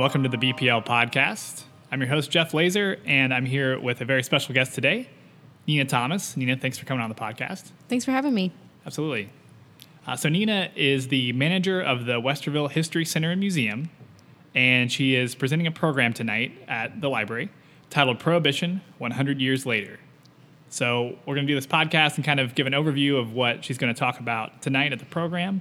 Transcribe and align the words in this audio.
welcome 0.00 0.22
to 0.22 0.30
the 0.30 0.38
BPL 0.38 0.82
podcast. 0.86 1.64
I'm 1.92 2.00
your 2.00 2.08
host, 2.08 2.30
Jeff 2.30 2.54
Laser, 2.54 2.98
and 3.04 3.34
I'm 3.34 3.44
here 3.44 3.78
with 3.78 4.00
a 4.00 4.06
very 4.06 4.22
special 4.22 4.54
guest 4.54 4.74
today, 4.74 5.10
Nina 5.66 5.84
Thomas. 5.84 6.38
Nina, 6.38 6.56
thanks 6.56 6.78
for 6.78 6.86
coming 6.86 7.02
on 7.02 7.10
the 7.10 7.14
podcast. 7.14 7.72
Thanks 7.86 8.06
for 8.06 8.10
having 8.10 8.32
me. 8.32 8.50
Absolutely. 8.86 9.28
Uh, 10.06 10.16
so, 10.16 10.30
Nina 10.30 10.70
is 10.74 11.08
the 11.08 11.34
manager 11.34 11.82
of 11.82 12.06
the 12.06 12.14
Westerville 12.14 12.70
History 12.70 13.04
Center 13.04 13.30
and 13.30 13.40
Museum, 13.40 13.90
and 14.54 14.90
she 14.90 15.16
is 15.16 15.34
presenting 15.34 15.66
a 15.66 15.70
program 15.70 16.14
tonight 16.14 16.52
at 16.66 17.02
the 17.02 17.10
library 17.10 17.50
titled 17.90 18.18
Prohibition 18.18 18.80
100 18.96 19.38
Years 19.38 19.66
Later. 19.66 20.00
So, 20.70 21.18
we're 21.26 21.34
going 21.34 21.46
to 21.46 21.52
do 21.52 21.56
this 21.56 21.66
podcast 21.66 22.16
and 22.16 22.24
kind 22.24 22.40
of 22.40 22.54
give 22.54 22.66
an 22.66 22.72
overview 22.72 23.20
of 23.20 23.34
what 23.34 23.66
she's 23.66 23.76
going 23.76 23.92
to 23.92 24.00
talk 24.00 24.18
about 24.18 24.62
tonight 24.62 24.94
at 24.94 24.98
the 24.98 25.04
program, 25.04 25.60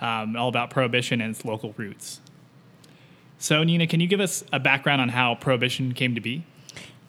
um, 0.00 0.36
all 0.36 0.48
about 0.48 0.70
prohibition 0.70 1.20
and 1.20 1.36
its 1.36 1.44
local 1.44 1.74
roots. 1.76 2.22
So, 3.38 3.62
Nina, 3.62 3.86
can 3.86 4.00
you 4.00 4.06
give 4.06 4.20
us 4.20 4.44
a 4.52 4.60
background 4.60 5.00
on 5.00 5.10
how 5.10 5.34
prohibition 5.34 5.92
came 5.92 6.14
to 6.14 6.20
be? 6.20 6.44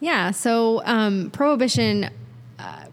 Yeah. 0.00 0.30
So, 0.30 0.82
um, 0.84 1.30
prohibition 1.30 2.10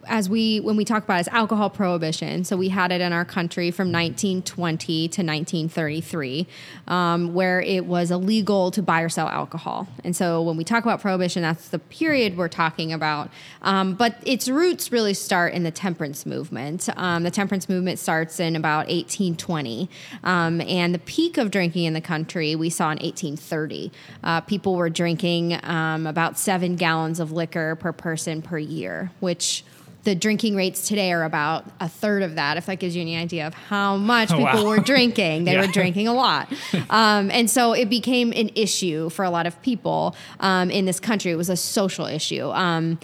as 0.07 0.29
we 0.29 0.59
when 0.59 0.75
we 0.75 0.85
talk 0.85 1.03
about 1.03 1.21
is 1.21 1.27
alcohol 1.29 1.69
prohibition. 1.69 2.43
So 2.43 2.57
we 2.57 2.69
had 2.69 2.91
it 2.91 3.01
in 3.01 3.13
our 3.13 3.25
country 3.25 3.71
from 3.71 3.91
1920 3.91 5.07
to 5.09 5.21
1933, 5.21 6.47
um, 6.87 7.33
where 7.33 7.61
it 7.61 7.85
was 7.85 8.11
illegal 8.11 8.71
to 8.71 8.81
buy 8.81 9.01
or 9.01 9.09
sell 9.09 9.27
alcohol. 9.27 9.87
And 10.03 10.15
so 10.15 10.41
when 10.41 10.57
we 10.57 10.63
talk 10.63 10.83
about 10.83 11.01
prohibition, 11.01 11.41
that's 11.41 11.69
the 11.69 11.79
period 11.79 12.37
we're 12.37 12.47
talking 12.47 12.93
about. 12.93 13.29
Um, 13.61 13.93
but 13.93 14.17
its 14.25 14.47
roots 14.47 14.91
really 14.91 15.13
start 15.13 15.53
in 15.53 15.63
the 15.63 15.71
temperance 15.71 16.25
movement. 16.25 16.89
Um, 16.95 17.23
the 17.23 17.31
temperance 17.31 17.69
movement 17.69 17.99
starts 17.99 18.39
in 18.39 18.55
about 18.55 18.87
1820, 18.87 19.89
um, 20.23 20.61
and 20.61 20.93
the 20.93 20.99
peak 20.99 21.37
of 21.37 21.51
drinking 21.51 21.85
in 21.85 21.93
the 21.93 22.01
country 22.01 22.55
we 22.55 22.69
saw 22.69 22.85
in 22.85 22.99
1830. 22.99 23.91
Uh, 24.23 24.41
people 24.41 24.75
were 24.75 24.89
drinking 24.89 25.59
um, 25.63 26.07
about 26.07 26.37
seven 26.37 26.75
gallons 26.75 27.19
of 27.19 27.31
liquor 27.31 27.75
per 27.75 27.91
person 27.91 28.41
per 28.41 28.57
year, 28.57 29.11
which 29.19 29.63
the 30.03 30.15
drinking 30.15 30.55
rates 30.55 30.87
today 30.87 31.11
are 31.11 31.23
about 31.23 31.65
a 31.79 31.87
third 31.87 32.23
of 32.23 32.35
that. 32.35 32.57
If 32.57 32.65
that 32.65 32.79
gives 32.79 32.95
you 32.95 33.01
any 33.01 33.15
idea 33.15 33.47
of 33.47 33.53
how 33.53 33.97
much 33.97 34.31
oh, 34.33 34.37
people 34.37 34.63
wow. 34.63 34.69
were 34.69 34.79
drinking, 34.79 35.45
they 35.45 35.53
yeah. 35.53 35.61
were 35.61 35.71
drinking 35.71 36.07
a 36.07 36.13
lot, 36.13 36.51
um, 36.89 37.31
and 37.31 37.49
so 37.49 37.73
it 37.73 37.89
became 37.89 38.31
an 38.33 38.49
issue 38.55 39.09
for 39.09 39.23
a 39.23 39.29
lot 39.29 39.45
of 39.45 39.61
people 39.61 40.15
um, 40.39 40.69
in 40.69 40.85
this 40.85 40.99
country. 40.99 41.31
It 41.31 41.37
was 41.37 41.49
a 41.49 41.57
social 41.57 42.05
issue. 42.05 42.49
Um, 42.51 42.99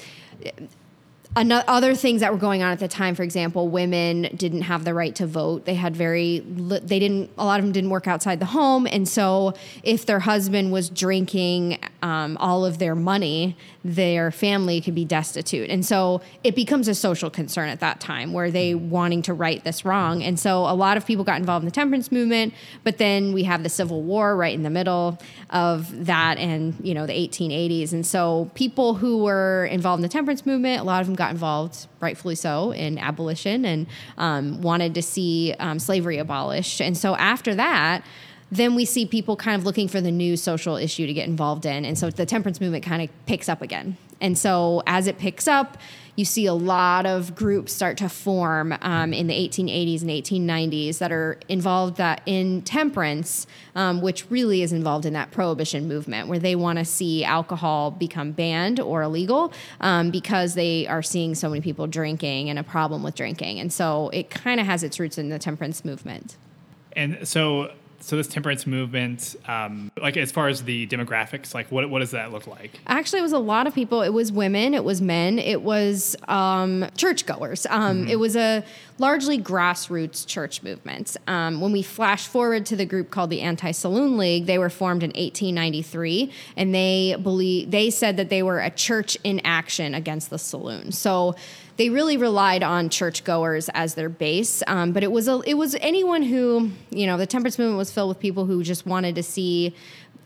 Another, 1.35 1.63
other 1.67 1.93
things 1.93 2.21
that 2.21 2.33
were 2.33 2.39
going 2.39 2.63
on 2.63 2.71
at 2.71 2.79
the 2.79 2.87
time, 2.87 3.13
for 3.13 3.21
example, 3.21 3.67
women 3.67 4.23
didn't 4.35 4.63
have 4.63 4.83
the 4.83 4.95
right 4.95 5.13
to 5.15 5.27
vote. 5.27 5.65
They 5.65 5.75
had 5.75 5.95
very, 5.95 6.39
they 6.39 6.97
didn't, 6.97 7.29
a 7.37 7.45
lot 7.45 7.59
of 7.59 7.65
them 7.65 7.71
didn't 7.71 7.91
work 7.91 8.07
outside 8.07 8.39
the 8.39 8.47
home. 8.47 8.87
And 8.87 9.07
so 9.07 9.53
if 9.83 10.07
their 10.07 10.21
husband 10.21 10.71
was 10.71 10.89
drinking 10.89 11.77
um, 12.01 12.35
all 12.37 12.65
of 12.65 12.79
their 12.79 12.95
money, 12.95 13.55
their 13.83 14.31
family 14.31 14.81
could 14.81 14.95
be 14.95 15.05
destitute. 15.05 15.69
And 15.69 15.85
so 15.85 16.21
it 16.43 16.55
becomes 16.55 16.87
a 16.87 16.95
social 16.95 17.29
concern 17.29 17.69
at 17.69 17.79
that 17.79 17.99
time 17.99 18.33
where 18.33 18.49
they 18.49 18.73
wanting 18.75 19.21
to 19.23 19.33
right 19.33 19.63
this 19.63 19.85
wrong. 19.85 20.23
And 20.23 20.39
so 20.39 20.61
a 20.63 20.73
lot 20.73 20.97
of 20.97 21.05
people 21.05 21.23
got 21.23 21.39
involved 21.39 21.63
in 21.63 21.65
the 21.65 21.71
temperance 21.71 22.11
movement, 22.11 22.53
but 22.83 22.97
then 22.97 23.33
we 23.33 23.43
have 23.43 23.61
the 23.63 23.69
Civil 23.69 24.01
War 24.01 24.35
right 24.35 24.53
in 24.53 24.63
the 24.63 24.69
middle 24.69 25.19
of 25.51 26.05
that 26.05 26.37
and, 26.37 26.75
you 26.81 26.93
know, 26.93 27.05
the 27.05 27.13
1880s. 27.13 27.93
And 27.93 28.05
so 28.05 28.49
people 28.55 28.95
who 28.95 29.23
were 29.23 29.65
involved 29.71 29.99
in 29.99 30.03
the 30.03 30.09
temperance 30.09 30.45
movement, 30.45 30.81
a 30.81 30.83
lot 30.83 31.01
of 31.01 31.07
them 31.07 31.15
got 31.15 31.28
involved, 31.29 31.87
rightfully 31.99 32.35
so, 32.35 32.71
in 32.71 32.97
abolition 32.97 33.65
and 33.65 33.87
um, 34.17 34.61
wanted 34.61 34.95
to 34.95 35.01
see 35.01 35.53
um, 35.59 35.79
slavery 35.79 36.17
abolished. 36.17 36.81
And 36.81 36.97
so 36.97 37.15
after 37.15 37.55
that, 37.55 38.03
then 38.51 38.75
we 38.75 38.85
see 38.85 39.05
people 39.05 39.35
kind 39.35 39.59
of 39.59 39.65
looking 39.65 39.87
for 39.87 40.01
the 40.01 40.11
new 40.11 40.35
social 40.35 40.75
issue 40.75 41.05
to 41.05 41.13
get 41.13 41.27
involved 41.27 41.65
in. 41.65 41.85
And 41.85 41.97
so 41.97 42.09
the 42.09 42.25
temperance 42.25 42.59
movement 42.59 42.83
kind 42.83 43.03
of 43.03 43.09
picks 43.25 43.47
up 43.47 43.61
again. 43.61 43.97
And 44.21 44.37
so 44.37 44.83
as 44.85 45.07
it 45.07 45.17
picks 45.17 45.47
up, 45.47 45.77
you 46.19 46.25
see 46.25 46.45
a 46.47 46.53
lot 46.53 47.05
of 47.05 47.33
groups 47.33 47.71
start 47.71 47.97
to 47.97 48.09
form 48.09 48.77
um, 48.81 49.13
in 49.13 49.27
the 49.27 49.33
1880s 49.33 50.01
and 50.01 50.09
1890s 50.09 50.97
that 50.97 51.13
are 51.13 51.39
involved 51.47 51.95
that 51.95 52.21
in 52.25 52.61
temperance, 52.63 53.47
um, 53.73 54.01
which 54.01 54.29
really 54.29 54.61
is 54.61 54.73
involved 54.73 55.05
in 55.05 55.13
that 55.13 55.31
prohibition 55.31 55.87
movement, 55.87 56.27
where 56.27 56.37
they 56.37 56.57
want 56.57 56.77
to 56.77 56.83
see 56.83 57.23
alcohol 57.23 57.89
become 57.89 58.33
banned 58.33 58.81
or 58.81 59.01
illegal 59.01 59.53
um, 59.79 60.11
because 60.11 60.55
they 60.55 60.85
are 60.87 61.01
seeing 61.01 61.35
so 61.35 61.47
many 61.47 61.61
people 61.61 61.87
drinking 61.87 62.49
and 62.49 62.59
a 62.59 62.63
problem 62.63 63.01
with 63.01 63.15
drinking. 63.15 63.57
And 63.61 63.71
so 63.71 64.09
it 64.09 64.29
kind 64.29 64.59
of 64.59 64.65
has 64.65 64.83
its 64.83 64.99
roots 64.99 65.17
in 65.17 65.29
the 65.29 65.39
temperance 65.39 65.85
movement. 65.85 66.35
And 66.97 67.25
so 67.25 67.71
so 67.99 68.15
this 68.15 68.27
temperance 68.27 68.65
movement, 68.65 69.35
um, 69.47 69.91
like 70.01 70.17
as 70.17 70.31
far 70.31 70.47
as 70.47 70.63
the 70.63 70.87
demographics, 70.87 71.53
like 71.53 71.71
what 71.71 71.89
what 71.89 71.99
does 71.99 72.11
that 72.11 72.31
look 72.31 72.47
like? 72.47 72.79
Actually, 72.87 73.19
it 73.19 73.23
was 73.23 73.33
a 73.33 73.39
lot 73.39 73.67
of 73.67 73.75
people. 73.75 74.01
It 74.01 74.13
was 74.13 74.31
women, 74.31 74.73
it 74.73 74.83
was 74.83 75.01
men, 75.01 75.39
it 75.39 75.61
was 75.61 76.15
um, 76.27 76.85
churchgoers. 76.95 77.65
Um, 77.69 78.01
mm-hmm. 78.01 78.09
It 78.09 78.19
was 78.19 78.35
a 78.35 78.63
largely 78.99 79.37
grassroots 79.37 80.25
church 80.27 80.61
movements. 80.61 81.17
Um, 81.27 81.61
when 81.61 81.71
we 81.71 81.81
flash 81.81 82.27
forward 82.27 82.65
to 82.67 82.75
the 82.75 82.85
group 82.85 83.09
called 83.09 83.29
the 83.29 83.41
Anti 83.41 83.71
Saloon 83.71 84.17
League, 84.17 84.45
they 84.45 84.57
were 84.57 84.69
formed 84.69 85.03
in 85.03 85.09
1893, 85.09 86.31
and 86.57 86.73
they 86.73 87.15
believe 87.21 87.71
they 87.71 87.89
said 87.89 88.17
that 88.17 88.29
they 88.29 88.43
were 88.43 88.59
a 88.59 88.69
church 88.69 89.17
in 89.23 89.39
action 89.43 89.95
against 89.95 90.29
the 90.29 90.39
saloon. 90.39 90.91
So 90.91 91.35
they 91.77 91.89
really 91.89 92.17
relied 92.17 92.61
on 92.61 92.89
churchgoers 92.89 93.69
as 93.69 93.95
their 93.95 94.09
base. 94.09 94.61
Um, 94.67 94.91
but 94.91 95.01
it 95.01 95.11
was 95.11 95.29
a, 95.29 95.41
it 95.45 95.53
was 95.53 95.75
anyone 95.75 96.23
who 96.23 96.71
you 96.89 97.07
know 97.07 97.17
the 97.17 97.25
temperance 97.25 97.57
movement 97.57 97.77
was 97.77 97.91
filled 97.91 98.09
with 98.09 98.19
people 98.19 98.45
who 98.45 98.63
just 98.63 98.85
wanted 98.85 99.15
to 99.15 99.23
see 99.23 99.73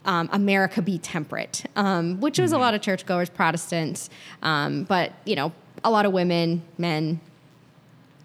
um, 0.06 0.30
America 0.32 0.82
be 0.82 0.98
temperate, 0.98 1.64
um, 1.76 2.20
which 2.20 2.40
was 2.40 2.52
mm-hmm. 2.52 2.60
a 2.60 2.64
lot 2.64 2.74
of 2.74 2.82
churchgoers, 2.82 3.30
Protestants, 3.30 4.10
um, 4.42 4.84
but 4.86 5.14
you 5.26 5.36
know 5.36 5.52
a 5.84 5.92
lot 5.92 6.06
of 6.06 6.14
women, 6.14 6.64
men, 6.78 7.20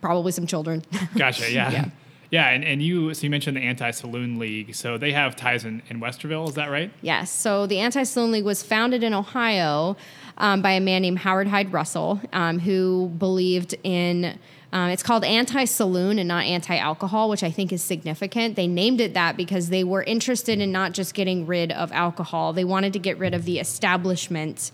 probably 0.00 0.32
some 0.32 0.46
children. 0.46 0.84
Gotcha. 1.16 1.50
Yeah. 1.50 1.70
yeah. 1.70 1.88
Yeah, 2.30 2.50
and, 2.50 2.62
and 2.62 2.82
you 2.82 3.14
so 3.14 3.22
you 3.22 3.30
mentioned 3.30 3.56
the 3.56 3.62
Anti 3.62 3.90
Saloon 3.90 4.38
League. 4.38 4.74
So 4.74 4.98
they 4.98 5.12
have 5.12 5.34
ties 5.34 5.64
in, 5.64 5.82
in 5.88 6.00
Westerville, 6.00 6.48
is 6.48 6.54
that 6.56 6.70
right? 6.70 6.90
Yes. 7.00 7.30
So 7.30 7.66
the 7.66 7.78
Anti 7.78 8.02
Saloon 8.02 8.32
League 8.32 8.44
was 8.44 8.62
founded 8.62 9.02
in 9.02 9.14
Ohio 9.14 9.96
um, 10.36 10.60
by 10.60 10.72
a 10.72 10.80
man 10.80 11.02
named 11.02 11.18
Howard 11.20 11.48
Hyde 11.48 11.72
Russell, 11.72 12.20
um, 12.32 12.58
who 12.58 13.10
believed 13.18 13.74
in. 13.82 14.38
Um, 14.70 14.90
it's 14.90 15.02
called 15.02 15.24
anti 15.24 15.64
saloon 15.64 16.18
and 16.18 16.28
not 16.28 16.44
anti 16.44 16.76
alcohol, 16.76 17.30
which 17.30 17.42
I 17.42 17.50
think 17.50 17.72
is 17.72 17.82
significant. 17.82 18.54
They 18.54 18.66
named 18.66 19.00
it 19.00 19.14
that 19.14 19.34
because 19.34 19.70
they 19.70 19.82
were 19.82 20.02
interested 20.02 20.60
in 20.60 20.70
not 20.70 20.92
just 20.92 21.14
getting 21.14 21.46
rid 21.46 21.72
of 21.72 21.90
alcohol, 21.92 22.52
they 22.52 22.64
wanted 22.64 22.92
to 22.92 22.98
get 22.98 23.16
rid 23.16 23.32
of 23.32 23.46
the 23.46 23.60
establishment 23.60 24.70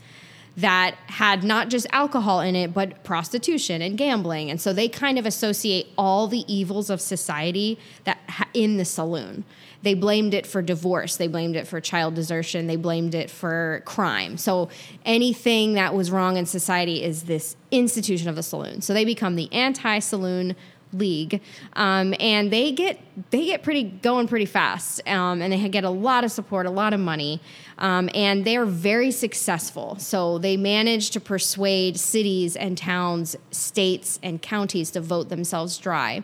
that 0.57 0.95
had 1.07 1.43
not 1.43 1.69
just 1.69 1.87
alcohol 1.91 2.41
in 2.41 2.55
it, 2.55 2.73
but 2.73 3.03
prostitution 3.03 3.83
and 3.83 3.99
gambling. 3.99 4.51
And 4.51 4.61
so 4.61 4.73
they 4.73 4.89
kind 4.89 5.19
of 5.19 5.27
associate 5.27 5.89
all 5.99 6.29
the 6.29 6.45
evils 6.53 6.91
of 6.91 7.01
society 7.01 7.79
that 8.05 8.19
ha- 8.29 8.49
in 8.55 8.77
the 8.77 8.85
saloon. 8.85 9.45
They 9.83 9.95
blamed 9.95 10.33
it 10.33 10.47
for 10.47 10.63
divorce, 10.63 11.17
they 11.17 11.29
blamed 11.29 11.57
it 11.57 11.67
for 11.67 11.79
child 11.79 12.15
desertion, 12.15 12.69
they 12.69 12.77
blamed 12.77 13.15
it 13.15 13.31
for 13.31 13.83
crime. 13.85 14.39
So 14.39 14.71
anything 15.05 15.75
that 15.75 15.95
was 15.95 16.11
wrong 16.11 16.39
in 16.39 16.47
society 16.47 17.03
is 17.03 17.25
this 17.25 17.57
institution 17.71 18.31
of 18.31 18.37
the 18.37 18.43
saloon. 18.43 18.81
So 18.81 18.95
they 18.95 19.05
become 19.05 19.37
the 19.37 19.53
anti-saloon 19.53 20.57
league, 20.95 21.41
um, 21.75 22.15
and 22.21 22.51
they 22.51 22.73
get 22.73 23.01
they 23.31 23.47
get 23.47 23.63
pretty 23.63 23.83
going 23.83 24.29
pretty 24.29 24.47
fast, 24.47 25.07
um, 25.09 25.43
and 25.43 25.53
they 25.53 25.69
get 25.69 25.85
a 25.85 25.91
lot 25.91 26.25
of 26.25 26.31
support, 26.31 26.67
a 26.67 26.71
lot 26.71 26.93
of 26.93 27.01
money, 27.01 27.41
um, 27.79 28.09
and 28.15 28.45
they 28.45 28.57
are 28.57 28.65
very 28.65 29.11
successful. 29.11 29.97
So 29.99 30.39
they 30.39 30.57
manage 30.57 31.11
to 31.11 31.21
persuade 31.21 31.99
cities 31.99 32.57
and 32.57 32.77
towns, 32.79 33.37
states 33.51 34.19
and 34.23 34.41
counties 34.41 34.91
to 34.93 35.01
vote 35.01 35.29
themselves 35.29 35.79
dry, 35.79 36.23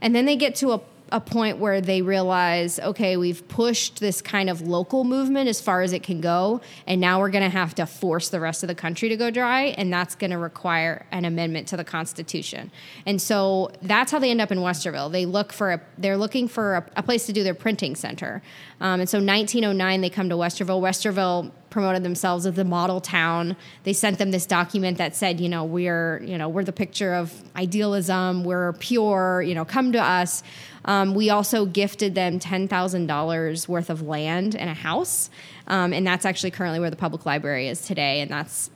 and 0.00 0.14
then 0.14 0.26
they 0.26 0.36
get 0.36 0.54
to 0.56 0.72
a 0.72 0.80
a 1.10 1.20
point 1.20 1.58
where 1.58 1.80
they 1.80 2.02
realize, 2.02 2.78
okay, 2.80 3.16
we've 3.16 3.46
pushed 3.48 4.00
this 4.00 4.20
kind 4.20 4.50
of 4.50 4.62
local 4.62 5.04
movement 5.04 5.48
as 5.48 5.60
far 5.60 5.82
as 5.82 5.92
it 5.92 6.02
can 6.02 6.20
go, 6.20 6.60
and 6.86 7.00
now 7.00 7.18
we're 7.20 7.30
going 7.30 7.44
to 7.44 7.50
have 7.50 7.74
to 7.76 7.86
force 7.86 8.28
the 8.28 8.40
rest 8.40 8.62
of 8.62 8.68
the 8.68 8.74
country 8.74 9.08
to 9.08 9.16
go 9.16 9.30
dry, 9.30 9.74
and 9.78 9.92
that's 9.92 10.14
going 10.14 10.30
to 10.30 10.38
require 10.38 11.06
an 11.10 11.24
amendment 11.24 11.68
to 11.68 11.76
the 11.76 11.84
Constitution. 11.84 12.70
And 13.06 13.20
so 13.20 13.70
that's 13.82 14.12
how 14.12 14.18
they 14.18 14.30
end 14.30 14.40
up 14.40 14.52
in 14.52 14.58
Westerville. 14.58 15.10
They 15.10 15.26
look 15.26 15.52
for 15.52 15.72
a, 15.72 15.80
they're 15.96 16.18
looking 16.18 16.48
for 16.48 16.76
a, 16.76 16.86
a 16.96 17.02
place 17.02 17.26
to 17.26 17.32
do 17.32 17.42
their 17.42 17.54
printing 17.54 17.94
center, 17.96 18.42
um, 18.80 19.00
and 19.00 19.08
so 19.08 19.18
1909 19.18 20.00
they 20.00 20.10
come 20.10 20.28
to 20.28 20.36
Westerville. 20.36 20.80
Westerville 20.80 21.50
promoted 21.70 22.02
themselves 22.02 22.46
as 22.46 22.54
the 22.54 22.64
model 22.64 23.00
town. 23.00 23.56
They 23.84 23.92
sent 23.92 24.18
them 24.18 24.30
this 24.30 24.46
document 24.46 24.98
that 24.98 25.14
said, 25.14 25.40
you 25.40 25.48
know, 25.48 25.64
we're, 25.64 26.22
you 26.22 26.38
know, 26.38 26.48
we're 26.48 26.64
the 26.64 26.72
picture 26.72 27.14
of 27.14 27.32
idealism. 27.56 28.44
We're 28.44 28.72
pure. 28.74 29.42
You 29.42 29.54
know, 29.54 29.64
come 29.64 29.92
to 29.92 30.02
us. 30.02 30.42
Um, 30.84 31.14
we 31.14 31.30
also 31.30 31.66
gifted 31.66 32.14
them 32.14 32.38
$10,000 32.38 33.68
worth 33.68 33.90
of 33.90 34.02
land 34.02 34.56
and 34.56 34.70
a 34.70 34.74
house. 34.74 35.28
Um, 35.66 35.92
and 35.92 36.06
that's 36.06 36.24
actually 36.24 36.50
currently 36.50 36.80
where 36.80 36.90
the 36.90 36.96
public 36.96 37.26
library 37.26 37.68
is 37.68 37.82
today. 37.82 38.20
And 38.20 38.30
that's 38.30 38.70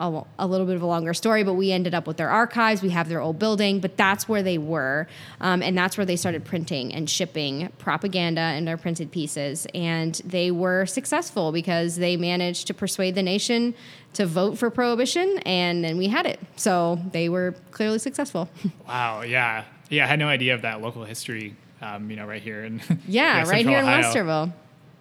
a, 0.00 0.22
a, 0.38 0.46
little 0.46 0.66
bit 0.66 0.76
of 0.76 0.82
a 0.82 0.86
longer 0.86 1.12
story, 1.12 1.42
but 1.42 1.54
we 1.54 1.72
ended 1.72 1.94
up 1.94 2.06
with 2.06 2.16
their 2.16 2.30
archives. 2.30 2.82
We 2.82 2.90
have 2.90 3.08
their 3.08 3.20
old 3.20 3.38
building, 3.38 3.80
but 3.80 3.96
that's 3.96 4.28
where 4.28 4.42
they 4.42 4.58
were. 4.58 5.08
Um, 5.40 5.62
and 5.62 5.76
that's 5.76 5.96
where 5.96 6.06
they 6.06 6.16
started 6.16 6.44
printing 6.44 6.94
and 6.94 7.08
shipping 7.10 7.70
propaganda 7.78 8.40
and 8.40 8.66
their 8.66 8.76
printed 8.76 9.10
pieces. 9.10 9.66
And 9.74 10.14
they 10.24 10.50
were 10.50 10.86
successful 10.86 11.52
because 11.52 11.96
they 11.96 12.16
managed 12.16 12.66
to 12.68 12.74
persuade 12.74 13.14
the 13.14 13.22
nation 13.22 13.74
to 14.14 14.26
vote 14.26 14.56
for 14.56 14.70
prohibition, 14.70 15.38
and 15.44 15.84
then 15.84 15.98
we 15.98 16.08
had 16.08 16.26
it. 16.26 16.40
So 16.56 16.98
they 17.12 17.28
were 17.28 17.54
clearly 17.70 17.98
successful. 17.98 18.48
wow. 18.88 19.22
Yeah. 19.22 19.64
Yeah. 19.90 20.04
I 20.04 20.06
had 20.06 20.18
no 20.18 20.28
idea 20.28 20.54
of 20.54 20.62
that 20.62 20.80
local 20.80 21.04
history, 21.04 21.56
um, 21.82 22.10
you 22.10 22.16
know, 22.16 22.26
right 22.26 22.42
here. 22.42 22.64
In, 22.64 22.80
yeah, 23.08 23.48
right 23.48 23.66
here 23.66 23.78
in 23.78 23.84
Ohio. 23.84 24.02
Westerville. 24.02 24.52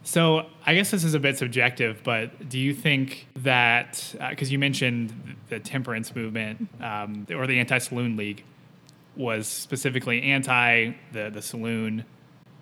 So 0.07 0.45
I 0.65 0.73
guess 0.73 0.89
this 0.89 1.03
is 1.03 1.15
a 1.15 1.19
bit 1.19 1.37
subjective, 1.37 1.99
but 2.01 2.47
do 2.47 2.57
you 2.57 2.73
think 2.73 3.27
that 3.35 4.15
because 4.29 4.47
uh, 4.47 4.51
you 4.53 4.57
mentioned 4.57 5.35
the 5.49 5.59
temperance 5.59 6.15
movement 6.15 6.69
um, 6.79 7.27
or 7.29 7.45
the 7.45 7.59
anti-saloon 7.59 8.15
league 8.15 8.41
was 9.17 9.49
specifically 9.49 10.21
anti 10.21 10.93
the 11.11 11.29
the 11.29 11.41
saloon 11.41 12.05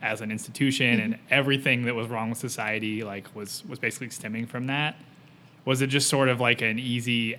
as 0.01 0.21
an 0.21 0.31
institution 0.31 0.95
mm-hmm. 0.95 1.13
and 1.13 1.19
everything 1.29 1.85
that 1.85 1.93
was 1.93 2.07
wrong 2.07 2.31
with 2.31 2.39
society 2.39 3.03
like 3.03 3.27
was 3.35 3.63
was 3.65 3.77
basically 3.77 4.09
stemming 4.09 4.47
from 4.47 4.65
that 4.65 4.95
was 5.65 5.83
it 5.83 5.87
just 5.87 6.09
sort 6.09 6.29
of 6.29 6.41
like 6.41 6.63
an 6.63 6.79
easy 6.79 7.35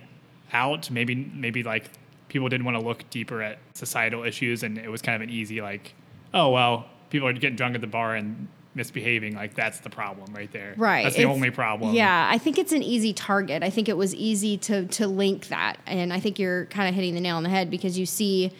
out 0.53 0.89
maybe 0.89 1.15
maybe 1.15 1.63
like 1.63 1.89
people 2.29 2.47
didn't 2.47 2.63
want 2.65 2.77
to 2.77 2.81
look 2.81 3.03
deeper 3.09 3.41
at 3.41 3.59
societal 3.73 4.23
issues 4.23 4.63
and 4.63 4.77
it 4.77 4.87
was 4.87 5.01
kind 5.01 5.21
of 5.21 5.27
an 5.27 5.29
easy 5.29 5.59
like 5.59 5.93
oh 6.33 6.49
well 6.49 6.85
people 7.09 7.27
are 7.27 7.33
getting 7.33 7.57
drunk 7.57 7.75
at 7.75 7.81
the 7.81 7.87
bar 7.87 8.15
and 8.15 8.47
misbehaving, 8.77 9.35
like 9.35 9.55
that's 9.55 9.79
the 9.79 9.89
problem 9.89 10.33
right 10.33 10.51
there. 10.53 10.73
Right. 10.77 11.03
That's 11.03 11.17
the 11.17 11.23
it's, 11.23 11.29
only 11.29 11.51
problem. 11.51 11.93
Yeah, 11.93 12.27
I 12.31 12.37
think 12.37 12.57
it's 12.57 12.71
an 12.71 12.83
easy 12.83 13.11
target. 13.11 13.63
I 13.63 13.69
think 13.69 13.89
it 13.89 13.97
was 13.97 14.15
easy 14.15 14.57
to 14.59 14.85
to 14.85 15.07
link 15.07 15.47
that, 15.47 15.77
and 15.85 16.13
I 16.13 16.21
think 16.21 16.39
you're 16.39 16.65
kind 16.67 16.87
of 16.87 16.95
hitting 16.95 17.13
the 17.13 17.21
nail 17.21 17.35
on 17.35 17.43
the 17.43 17.49
head 17.49 17.69
because 17.69 17.99
you 17.99 18.05
see 18.05 18.53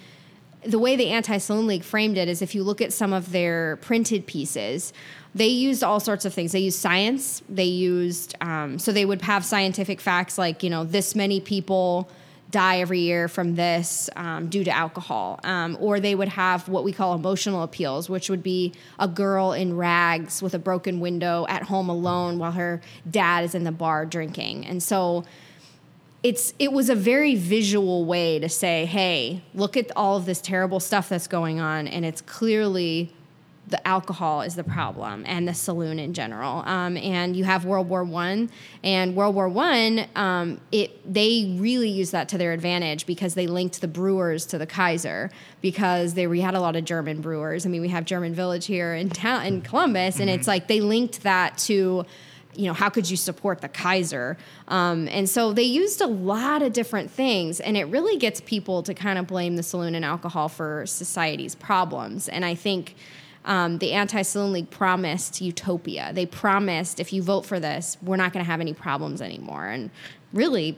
the 0.64 0.80
way 0.80 0.96
the 0.96 1.10
anti 1.10 1.38
saloon 1.38 1.68
league 1.68 1.84
framed 1.84 2.18
it 2.18 2.28
is 2.28 2.42
if 2.42 2.54
you 2.54 2.64
look 2.64 2.82
at 2.82 2.92
some 2.92 3.14
of 3.14 3.32
their 3.32 3.78
printed 3.78 4.26
pieces 4.26 4.92
they 5.36 5.48
used 5.48 5.84
all 5.84 6.00
sorts 6.00 6.26
of 6.26 6.34
things 6.34 6.52
they 6.52 6.60
used 6.60 6.80
science 6.80 7.42
they 7.48 7.64
used 7.64 8.36
um, 8.42 8.80
so 8.80 8.92
they 8.92 9.06
would 9.06 9.22
have 9.22 9.46
scientific 9.46 10.02
facts 10.02 10.38
like 10.38 10.64
you 10.64 10.70
know 10.70 10.84
this 10.84 11.16
many 11.16 11.40
people 11.40 12.10
die 12.50 12.80
every 12.80 13.00
year 13.00 13.28
from 13.28 13.56
this 13.56 14.10
um, 14.16 14.48
due 14.48 14.64
to 14.64 14.72
alcohol. 14.72 15.40
Um, 15.44 15.78
or 15.80 16.00
they 16.00 16.16
would 16.16 16.30
have 16.30 16.70
what 16.70 16.84
we 16.84 16.94
call 16.94 17.14
emotional 17.14 17.64
appeals, 17.64 18.10
which 18.10 18.30
would 18.30 18.44
be 18.44 18.74
a 19.00 19.08
girl 19.08 19.52
in 19.52 19.76
rags 19.76 20.42
with 20.42 20.54
a 20.54 20.60
broken 20.60 21.00
window 21.00 21.46
at 21.50 21.64
home 21.64 21.90
alone 21.90 22.40
while 22.40 22.54
her 22.54 22.82
dad 23.10 23.44
is 23.44 23.54
in 23.54 23.64
the 23.64 23.72
bar 23.72 24.06
drinking. 24.06 24.66
And 24.66 24.82
so 24.82 25.26
it's 26.24 26.54
it 26.58 26.72
was 26.72 26.90
a 26.90 26.96
very 26.96 27.36
visual 27.36 28.06
way 28.06 28.40
to 28.40 28.50
say, 28.50 28.86
hey, 28.86 29.44
look 29.54 29.78
at 29.78 29.92
all 29.96 30.18
of 30.18 30.26
this 30.26 30.42
terrible 30.42 30.80
stuff 30.80 31.10
that's 31.10 31.28
going 31.28 31.60
on, 31.60 31.88
and 31.88 32.04
it's 32.04 32.22
clearly 32.22 33.14
the 33.68 33.86
alcohol 33.86 34.42
is 34.42 34.56
the 34.56 34.64
problem 34.64 35.24
and 35.28 35.48
the 35.48 35.54
saloon 35.54 36.00
in 36.00 36.14
general. 36.14 36.64
Um, 36.66 36.96
and 36.96 37.36
you 37.36 37.44
have 37.44 37.66
World 37.66 37.90
War 37.90 38.04
One, 38.04 38.50
and 38.84 39.16
World 39.16 39.36
War 39.36 39.50
One, 39.50 40.08
um, 40.16 40.62
it 40.72 40.92
they 41.12 41.56
really 41.60 41.90
used 41.90 42.14
that 42.14 42.30
to 42.30 42.38
their 42.38 42.54
advantage 42.54 43.06
because 43.06 43.34
they 43.34 43.48
linked 43.48 43.82
the 43.82 43.88
brewers 43.88 44.46
to 44.48 44.58
the 44.58 44.66
Kaiser 44.66 45.30
because 45.62 46.14
they 46.14 46.28
we 46.28 46.42
had 46.42 46.56
a 46.56 46.62
lot 46.62 46.76
of 46.76 46.86
German 46.86 47.22
brewers. 47.22 47.66
I 47.66 47.70
mean, 47.70 47.82
we 47.82 47.90
have 47.90 48.06
German 48.06 48.34
Village 48.34 48.66
here 48.66 48.94
in 48.94 49.10
town 49.10 49.46
in 49.46 49.62
Columbus, 49.62 50.16
mm-hmm. 50.16 50.24
and 50.24 50.32
it's 50.32 50.48
like 50.48 50.68
they 50.68 50.80
linked 50.80 51.24
that 51.24 51.58
to 51.60 52.06
you 52.56 52.66
know, 52.66 52.74
how 52.74 52.90
could 52.90 53.08
you 53.08 53.16
support 53.16 53.62
the 53.62 53.70
Kaiser? 53.70 54.36
Um, 54.68 55.08
and 55.10 55.30
so 55.30 55.54
they 55.54 55.62
used 55.62 56.02
a 56.02 56.08
lot 56.08 56.64
of 56.64 56.74
different 56.74 57.12
things, 57.12 57.60
and 57.60 57.78
it 57.78 57.84
really 57.86 58.18
gets 58.18 58.42
people 58.42 58.82
to 58.84 58.96
kind 58.96 59.20
of 59.20 59.28
blame 59.28 59.58
the 59.58 59.64
saloon 59.64 59.94
and 59.94 60.04
alcohol 60.04 60.50
for 60.50 60.84
society's 60.88 61.54
problems. 61.54 62.28
And 62.28 62.44
I 62.44 62.56
think 62.56 62.96
um, 63.48 63.80
the 63.80 63.94
Anti 63.94 64.22
Saloon 64.22 64.54
League 64.54 64.70
promised 64.70 65.42
utopia. 65.42 66.12
They 66.14 66.26
promised 66.26 67.00
if 67.00 67.12
you 67.12 67.24
vote 67.24 67.46
for 67.46 67.60
this, 67.60 67.98
we're 68.04 68.18
not 68.18 68.34
going 68.34 68.46
to 68.46 68.52
have 68.52 68.62
any 68.62 68.74
problems 68.74 69.22
anymore. 69.22 69.66
And 69.66 69.90
really, 70.34 70.78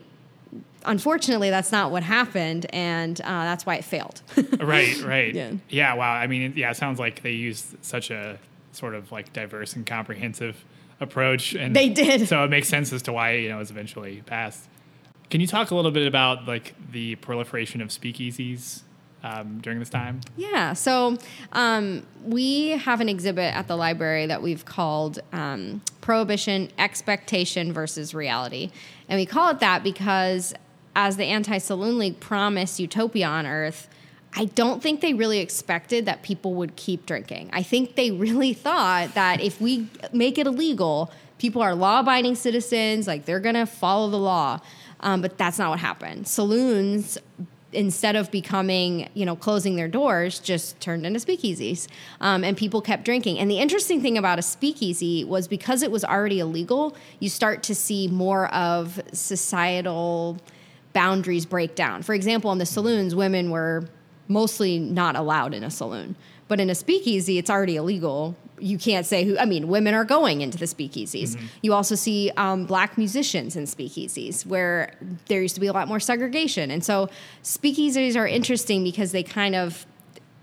unfortunately, 0.86 1.50
that's 1.50 1.72
not 1.72 1.92
what 1.92 2.04
happened, 2.04 2.68
and 2.70 3.20
uh, 3.22 3.26
that's 3.26 3.66
why 3.66 3.76
it 3.76 3.84
failed. 3.84 4.22
right, 4.60 5.02
right. 5.02 5.34
Yeah. 5.34 5.52
yeah, 5.68 5.94
wow. 5.96 6.14
I 6.14 6.28
mean, 6.28 6.54
yeah, 6.56 6.72
it 6.72 6.78
sounds 6.78 7.00
like 7.00 7.24
they 7.24 7.32
used 7.32 7.84
such 7.84 8.12
a 8.12 8.40
sort 8.72 8.94
of 8.94 9.12
like 9.12 9.34
diverse 9.34 9.74
and 9.74 9.86
comprehensive 9.86 10.64
approach. 11.00 11.56
And 11.56 11.76
they 11.76 11.90
did. 11.90 12.28
So 12.28 12.44
it 12.44 12.50
makes 12.50 12.68
sense 12.68 12.94
as 12.94 13.02
to 13.04 13.14
why, 13.14 13.34
you 13.34 13.50
know, 13.50 13.56
it 13.56 13.60
was 13.60 13.72
eventually 13.72 14.22
passed. 14.26 14.68
Can 15.32 15.42
you 15.42 15.48
talk 15.48 15.72
a 15.72 15.76
little 15.76 15.92
bit 15.92 16.08
about 16.08 16.48
like 16.48 16.76
the 16.92 17.16
proliferation 17.16 17.82
of 17.82 17.90
speakeasies 17.90 18.84
um, 19.24 19.60
during 19.62 19.80
this 19.80 19.90
time? 19.90 20.22
Yeah. 20.38 20.74
So 20.74 21.18
um, 21.54 22.06
we 22.24 22.70
have 22.70 23.02
an 23.02 23.10
exhibit 23.10 23.54
at 23.54 23.68
the 23.68 23.76
library 23.76 24.26
that 24.28 24.42
we've 24.42 24.66
called 24.66 25.20
um, 25.34 25.82
Prohibition 26.02 26.70
Expectation 26.78 27.74
versus 27.74 28.14
Reality. 28.14 28.72
And 29.08 29.20
we 29.20 29.26
call 29.26 29.50
it 29.52 29.60
that 29.60 29.84
because 29.84 30.54
as 30.96 31.18
the 31.18 31.26
Anti 31.26 31.58
Saloon 31.58 31.98
League 31.98 32.20
promised 32.20 32.80
utopia 32.80 33.28
on 33.28 33.46
Earth, 33.46 33.90
I 34.36 34.46
don't 34.46 34.82
think 34.82 35.02
they 35.02 35.14
really 35.14 35.40
expected 35.40 36.06
that 36.06 36.22
people 36.22 36.54
would 36.56 36.76
keep 36.76 37.06
drinking. 37.06 37.50
I 37.52 37.64
think 37.64 37.96
they 37.96 38.12
really 38.12 38.54
thought 38.66 39.16
that 39.16 39.42
if 39.42 39.60
we 39.60 39.88
make 40.14 40.38
it 40.38 40.48
illegal, 40.48 41.12
people 41.38 41.62
are 41.62 41.74
law 41.74 42.02
abiding 42.02 42.36
citizens, 42.36 43.08
like 43.08 43.26
they're 43.26 43.40
gonna 43.40 43.66
follow 43.66 44.10
the 44.10 44.18
law. 44.18 44.60
Um, 45.02 45.22
but 45.22 45.38
that's 45.38 45.58
not 45.58 45.70
what 45.70 45.80
happened. 45.80 46.28
Saloons 46.28 47.18
instead 47.72 48.16
of 48.16 48.32
becoming, 48.32 49.10
you 49.14 49.26
know, 49.26 49.36
closing 49.36 49.76
their 49.76 49.88
doors, 49.88 50.40
just 50.40 50.80
turned 50.80 51.06
into 51.06 51.20
speakeasies. 51.20 51.88
Um, 52.20 52.44
and 52.44 52.58
people 52.58 52.82
kept 52.82 53.06
drinking. 53.06 53.40
And 53.40 53.50
the 53.50 53.60
interesting 53.60 54.02
thing 54.02 54.18
about 54.18 54.40
a 54.40 54.42
speakeasy 54.42 55.24
was 55.24 55.48
because 55.48 55.84
it 55.84 55.92
was 55.92 56.04
already 56.04 56.40
illegal, 56.40 56.96
you 57.20 57.30
start 57.30 57.64
to 57.64 57.76
see 57.76 58.08
more 58.08 58.48
of 58.54 59.00
societal 59.14 60.38
boundaries 60.94 61.46
break 61.46 61.76
down. 61.76 62.02
For 62.02 62.14
example, 62.16 62.52
in 62.52 62.58
the 62.58 62.66
saloons, 62.66 63.14
women 63.14 63.52
were 63.52 63.86
mostly 64.28 64.80
not 64.80 65.16
allowed 65.16 65.54
in 65.54 65.64
a 65.64 65.70
saloon. 65.70 66.16
But 66.48 66.60
in 66.60 66.70
a 66.70 66.76
speakeasy, 66.76 67.38
it's 67.38 67.50
already 67.50 67.76
illegal 67.76 68.36
you 68.60 68.78
can't 68.78 69.06
say 69.06 69.24
who. 69.24 69.38
I 69.38 69.46
mean, 69.46 69.68
women 69.68 69.94
are 69.94 70.06
going 70.06 70.42
into 70.42 70.58
the 70.58 70.66
speakeasies. 70.66 71.36
Mm-hmm. 71.36 71.46
You 71.62 71.74
also 71.74 71.96
see 71.96 72.32
um, 72.38 72.66
black 72.66 72.98
musicians 72.98 73.56
in 73.56 73.64
speakeasies, 73.64 74.46
where 74.46 74.94
there 75.28 75.42
used 75.42 75.56
to 75.56 75.62
be 75.62 75.68
a 75.68 75.74
lot 75.74 75.88
more 75.88 76.00
segregation, 76.00 76.72
and 76.72 76.84
so 76.84 77.10
speakeasies 77.44 78.16
are 78.16 78.28
interesting 78.28 78.84
because 78.84 79.12
they 79.12 79.24
kind 79.24 79.56
of 79.56 79.86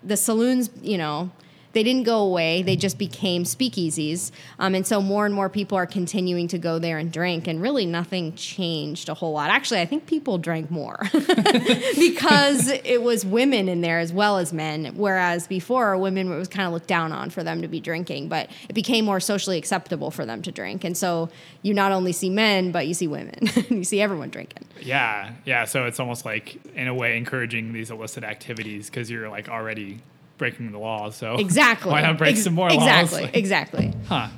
the 0.02 0.16
saloons, 0.16 0.70
you 0.82 0.96
know, 0.96 1.30
they 1.76 1.83
didn't 1.83 2.04
go 2.04 2.21
away. 2.21 2.62
They 2.62 2.75
just 2.75 2.97
became 2.97 3.45
speakeasies. 3.45 4.30
Um, 4.59 4.75
and 4.75 4.87
so 4.87 5.02
more 5.02 5.26
and 5.26 5.35
more 5.35 5.50
people 5.50 5.76
are 5.76 5.85
continuing 5.85 6.49
to 6.49 6.56
go 6.56 6.78
there 6.78 6.97
and 6.97 7.12
drink. 7.12 7.47
And 7.47 7.61
really 7.61 7.85
nothing 7.85 8.35
changed 8.35 9.11
a 9.11 9.14
whole 9.14 9.33
lot. 9.33 9.50
Actually, 9.50 9.83
I 9.83 9.85
think 9.85 10.06
people 10.06 10.38
drank 10.38 10.71
more 10.71 10.99
because 11.12 12.68
it 12.68 13.02
was 13.02 13.26
women 13.26 13.68
in 13.68 13.83
there 13.83 13.99
as 13.99 14.11
well 14.11 14.38
as 14.38 14.54
men. 14.54 14.95
Whereas 14.97 15.47
before, 15.47 15.99
women 15.99 16.30
was 16.30 16.49
kind 16.49 16.66
of 16.66 16.73
looked 16.73 16.87
down 16.87 17.12
on 17.12 17.28
for 17.28 17.45
them 17.45 17.61
to 17.61 17.68
be 17.68 17.78
drinking. 17.78 18.28
But 18.28 18.49
it 18.71 18.73
became 18.73 19.04
more 19.04 19.21
socially 19.21 19.59
acceptable 19.59 20.11
for 20.11 20.25
them 20.25 20.40
to 20.40 20.50
drink. 20.50 20.83
And 20.83 20.97
so 20.97 21.28
you 21.61 21.75
not 21.75 21.92
only 21.92 22.12
see 22.12 22.30
men, 22.30 22.73
but 22.73 22.87
you 22.87 22.95
see 22.95 23.06
women. 23.06 23.50
you 23.68 23.85
see 23.85 24.00
everyone 24.00 24.30
drinking. 24.30 24.64
Yeah. 24.80 25.35
Yeah. 25.45 25.66
So 25.66 25.85
it's 25.85 26.00
almost 26.00 26.25
like, 26.25 26.59
in 26.75 26.88
a 26.88 26.95
way, 26.95 27.18
encouraging 27.18 27.75
these 27.75 27.90
illicit 27.90 28.25
activities 28.25 28.88
because 28.88 29.11
you're 29.11 29.28
like 29.28 29.50
already 29.50 30.00
breaking 30.38 30.73
the 30.73 30.78
law. 30.78 31.11
So 31.11 31.35
exactly, 31.38 31.93
why 31.93 32.02
not 32.02 32.19
break 32.19 32.33
Ex- 32.33 32.45
some 32.45 32.55
more 32.55 32.69
exactly, 32.69 33.23
laws? 33.23 33.31
Exactly. 33.35 33.87
Exactly. 33.87 34.00
Huh. 34.09 34.28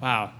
Wow. 0.00 0.32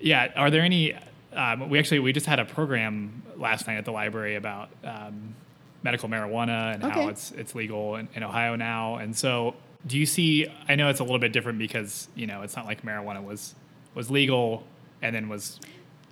Yeah. 0.00 0.32
Are 0.36 0.50
there 0.50 0.62
any? 0.62 0.94
Um, 1.32 1.70
we 1.70 1.78
actually 1.78 2.00
we 2.00 2.12
just 2.12 2.26
had 2.26 2.40
a 2.40 2.44
program 2.44 3.22
last 3.36 3.66
night 3.66 3.76
at 3.76 3.84
the 3.84 3.92
library 3.92 4.36
about 4.36 4.68
um, 4.84 5.34
medical 5.82 6.08
marijuana 6.08 6.74
and 6.74 6.84
okay. 6.84 7.02
how 7.02 7.08
it's 7.08 7.30
it's 7.32 7.54
legal 7.54 7.96
in, 7.96 8.08
in 8.14 8.22
Ohio 8.22 8.56
now. 8.56 8.96
And 8.96 9.16
so, 9.16 9.54
do 9.86 9.98
you 9.98 10.06
see? 10.06 10.46
I 10.68 10.74
know 10.74 10.88
it's 10.88 11.00
a 11.00 11.04
little 11.04 11.18
bit 11.18 11.32
different 11.32 11.58
because 11.58 12.08
you 12.14 12.26
know 12.26 12.42
it's 12.42 12.56
not 12.56 12.66
like 12.66 12.82
marijuana 12.82 13.22
was 13.22 13.54
was 13.94 14.10
legal 14.10 14.64
and 15.02 15.14
then 15.14 15.28
was 15.28 15.58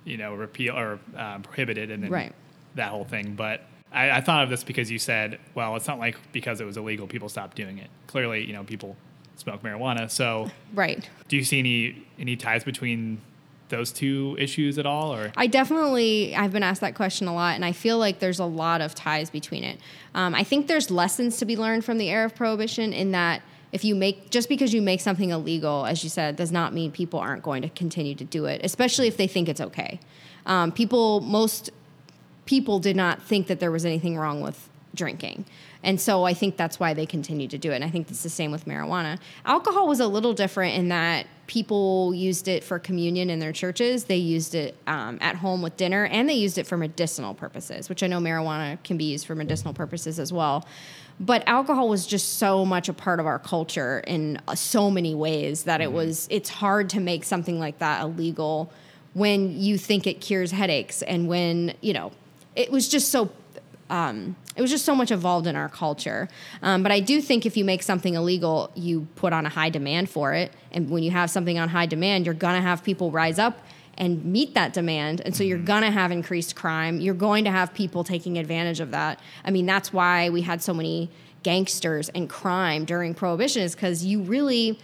you 0.05 0.17
know 0.17 0.33
repeal 0.33 0.77
or 0.77 0.99
uh, 1.17 1.39
prohibited 1.39 1.91
and 1.91 2.03
then 2.03 2.11
right. 2.11 2.33
that 2.75 2.89
whole 2.89 3.05
thing, 3.05 3.35
but 3.35 3.61
I, 3.91 4.11
I, 4.11 4.21
thought 4.21 4.43
of 4.43 4.49
this 4.49 4.63
because 4.63 4.91
you 4.91 4.99
said, 4.99 5.39
well, 5.55 5.75
it's 5.75 5.87
not 5.87 5.99
like 5.99 6.17
because 6.31 6.61
it 6.61 6.65
was 6.65 6.77
illegal, 6.77 7.07
people 7.07 7.29
stopped 7.29 7.57
doing 7.57 7.79
it. 7.79 7.89
Clearly, 8.07 8.45
you 8.45 8.53
know, 8.53 8.63
people 8.63 8.95
smoke 9.35 9.63
marijuana. 9.63 10.09
So, 10.09 10.49
right. 10.73 11.09
Do 11.27 11.37
you 11.37 11.43
see 11.43 11.59
any 11.59 12.05
any 12.19 12.35
ties 12.35 12.63
between 12.63 13.21
those 13.69 13.91
two 13.91 14.35
issues 14.39 14.77
at 14.77 14.85
all? 14.85 15.13
Or 15.13 15.31
I 15.35 15.47
definitely 15.47 16.35
I've 16.35 16.51
been 16.51 16.63
asked 16.63 16.81
that 16.81 16.95
question 16.95 17.27
a 17.27 17.33
lot, 17.33 17.55
and 17.55 17.65
I 17.65 17.71
feel 17.71 17.97
like 17.97 18.19
there's 18.19 18.39
a 18.39 18.45
lot 18.45 18.81
of 18.81 18.93
ties 18.93 19.29
between 19.29 19.63
it. 19.63 19.79
Um, 20.13 20.35
I 20.35 20.43
think 20.43 20.67
there's 20.67 20.91
lessons 20.91 21.37
to 21.37 21.45
be 21.45 21.55
learned 21.55 21.85
from 21.85 21.97
the 21.97 22.09
era 22.09 22.25
of 22.25 22.35
prohibition 22.35 22.93
in 22.93 23.11
that 23.11 23.41
if 23.71 23.83
you 23.83 23.95
make 23.95 24.29
just 24.29 24.49
because 24.49 24.73
you 24.73 24.81
make 24.81 25.01
something 25.01 25.29
illegal, 25.29 25.85
as 25.85 26.03
you 26.03 26.09
said, 26.09 26.35
does 26.35 26.51
not 26.51 26.73
mean 26.73 26.91
people 26.91 27.19
aren't 27.19 27.43
going 27.43 27.61
to 27.61 27.69
continue 27.69 28.15
to 28.15 28.23
do 28.23 28.45
it, 28.45 28.61
especially 28.63 29.07
if 29.07 29.17
they 29.17 29.27
think 29.27 29.47
it's 29.47 29.61
okay. 29.61 29.99
Um, 30.45 30.71
people 30.71 31.21
most 31.21 31.69
people 32.49 32.79
did 32.79 32.95
not 32.95 33.21
think 33.21 33.45
that 33.45 33.59
there 33.59 33.69
was 33.69 33.85
anything 33.85 34.17
wrong 34.17 34.41
with 34.41 34.69
drinking. 34.95 35.45
And 35.83 36.01
so 36.01 36.23
I 36.23 36.33
think 36.33 36.57
that's 36.57 36.79
why 36.79 36.95
they 36.95 37.05
continued 37.05 37.51
to 37.51 37.59
do 37.59 37.71
it. 37.71 37.75
And 37.75 37.83
I 37.83 37.91
think 37.91 38.09
it's 38.09 38.23
the 38.23 38.29
same 38.29 38.49
with 38.49 38.65
marijuana. 38.65 39.19
Alcohol 39.45 39.87
was 39.87 39.99
a 39.99 40.07
little 40.07 40.33
different 40.33 40.75
in 40.75 40.89
that 40.89 41.27
people 41.45 42.11
used 42.15 42.47
it 42.47 42.63
for 42.63 42.79
communion 42.79 43.29
in 43.29 43.37
their 43.37 43.51
churches. 43.51 44.05
They 44.05 44.15
used 44.15 44.55
it 44.55 44.75
um, 44.87 45.19
at 45.21 45.35
home 45.35 45.61
with 45.61 45.77
dinner, 45.77 46.05
and 46.05 46.27
they 46.27 46.33
used 46.33 46.57
it 46.57 46.65
for 46.65 46.75
medicinal 46.75 47.35
purposes, 47.35 47.87
which 47.87 48.01
I 48.01 48.07
know 48.07 48.19
marijuana 48.19 48.81
can 48.83 48.97
be 48.97 49.05
used 49.05 49.27
for 49.27 49.35
medicinal 49.35 49.75
purposes 49.75 50.17
as 50.17 50.33
well. 50.33 50.67
But 51.19 51.43
alcohol 51.45 51.87
was 51.87 52.07
just 52.07 52.39
so 52.39 52.65
much 52.65 52.89
a 52.89 52.93
part 52.93 53.19
of 53.19 53.27
our 53.27 53.37
culture 53.37 53.99
in 54.07 54.41
uh, 54.47 54.55
so 54.55 54.89
many 54.89 55.13
ways 55.13 55.65
that 55.65 55.81
it 55.81 55.91
was. 55.91 56.27
It's 56.31 56.49
hard 56.49 56.89
to 56.89 56.99
make 56.99 57.25
something 57.25 57.59
like 57.59 57.77
that 57.77 58.01
illegal 58.01 58.73
when 59.13 59.55
you 59.55 59.77
think 59.77 60.07
it 60.07 60.19
cures 60.19 60.49
headaches, 60.49 61.03
and 61.03 61.27
when 61.27 61.75
you 61.81 61.93
know 61.93 62.11
it 62.55 62.71
was 62.71 62.87
just 62.87 63.09
so 63.09 63.31
um, 63.89 64.35
it 64.55 64.61
was 64.61 64.71
just 64.71 64.85
so 64.85 64.93
much 64.93 65.09
evolved 65.11 65.47
in 65.47 65.55
our 65.55 65.69
culture. 65.69 66.27
Um, 66.61 66.83
but 66.83 66.91
I 66.91 66.99
do 66.99 67.21
think 67.21 67.45
if 67.45 67.57
you 67.57 67.65
make 67.65 67.81
something 67.81 68.13
illegal, 68.13 68.71
you 68.75 69.07
put 69.15 69.33
on 69.33 69.45
a 69.45 69.49
high 69.49 69.69
demand 69.69 70.09
for 70.09 70.33
it. 70.33 70.51
And 70.71 70.89
when 70.89 71.01
you 71.01 71.11
have 71.11 71.29
something 71.29 71.57
on 71.57 71.69
high 71.69 71.85
demand, 71.85 72.25
you're 72.25 72.35
going 72.35 72.55
to 72.55 72.61
have 72.61 72.83
people 72.83 73.09
rise 73.09 73.39
up 73.39 73.59
and 73.97 74.23
meet 74.25 74.53
that 74.53 74.73
demand. 74.73 75.21
And 75.21 75.35
so 75.35 75.43
you're 75.43 75.57
mm-hmm. 75.57 75.65
going 75.65 75.81
to 75.83 75.91
have 75.91 76.11
increased 76.11 76.55
crime. 76.55 76.99
You're 77.01 77.13
going 77.15 77.45
to 77.45 77.51
have 77.51 77.73
people 77.73 78.03
taking 78.03 78.37
advantage 78.37 78.79
of 78.79 78.91
that. 78.91 79.19
I 79.43 79.51
mean, 79.51 79.65
that's 79.65 79.91
why 79.91 80.29
we 80.29 80.41
had 80.41 80.61
so 80.61 80.73
many 80.73 81.09
gangsters 81.41 82.09
and 82.09 82.29
crime 82.29 82.85
during 82.85 83.13
Prohibition, 83.13 83.61
is 83.61 83.75
because 83.75 84.03
you 84.05 84.21
really 84.21 84.77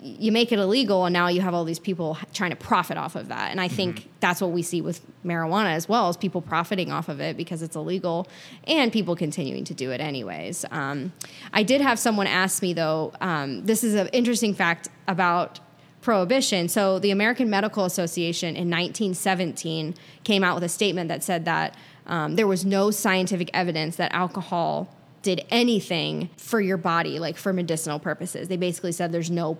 you 0.00 0.32
make 0.32 0.52
it 0.52 0.58
illegal 0.58 1.04
and 1.04 1.12
now 1.12 1.28
you 1.28 1.40
have 1.40 1.54
all 1.54 1.64
these 1.64 1.78
people 1.78 2.16
trying 2.32 2.50
to 2.50 2.56
profit 2.56 2.96
off 2.96 3.16
of 3.16 3.28
that 3.28 3.50
and 3.50 3.60
i 3.60 3.68
think 3.68 4.00
mm-hmm. 4.00 4.08
that's 4.20 4.40
what 4.40 4.50
we 4.50 4.62
see 4.62 4.80
with 4.80 5.00
marijuana 5.24 5.72
as 5.72 5.88
well 5.88 6.08
as 6.08 6.16
people 6.16 6.40
profiting 6.40 6.90
off 6.90 7.08
of 7.08 7.20
it 7.20 7.36
because 7.36 7.62
it's 7.62 7.76
illegal 7.76 8.26
and 8.64 8.92
people 8.92 9.16
continuing 9.16 9.64
to 9.64 9.74
do 9.74 9.90
it 9.90 10.00
anyways 10.00 10.64
um, 10.70 11.12
i 11.52 11.62
did 11.62 11.80
have 11.80 11.98
someone 11.98 12.26
ask 12.26 12.62
me 12.62 12.72
though 12.72 13.12
um, 13.20 13.64
this 13.64 13.82
is 13.82 13.94
an 13.94 14.08
interesting 14.08 14.54
fact 14.54 14.88
about 15.06 15.60
prohibition 16.00 16.68
so 16.68 16.98
the 16.98 17.10
american 17.10 17.50
medical 17.50 17.84
association 17.84 18.50
in 18.50 18.70
1917 18.70 19.94
came 20.24 20.44
out 20.44 20.54
with 20.54 20.64
a 20.64 20.68
statement 20.68 21.08
that 21.08 21.22
said 21.22 21.44
that 21.44 21.76
um, 22.06 22.36
there 22.36 22.46
was 22.46 22.64
no 22.64 22.90
scientific 22.90 23.50
evidence 23.52 23.96
that 23.96 24.12
alcohol 24.14 24.88
did 25.22 25.44
anything 25.50 26.30
for 26.36 26.60
your 26.60 26.76
body, 26.76 27.18
like 27.18 27.36
for 27.36 27.52
medicinal 27.52 27.98
purposes. 27.98 28.48
They 28.48 28.56
basically 28.56 28.92
said 28.92 29.12
there's 29.12 29.30
no 29.30 29.58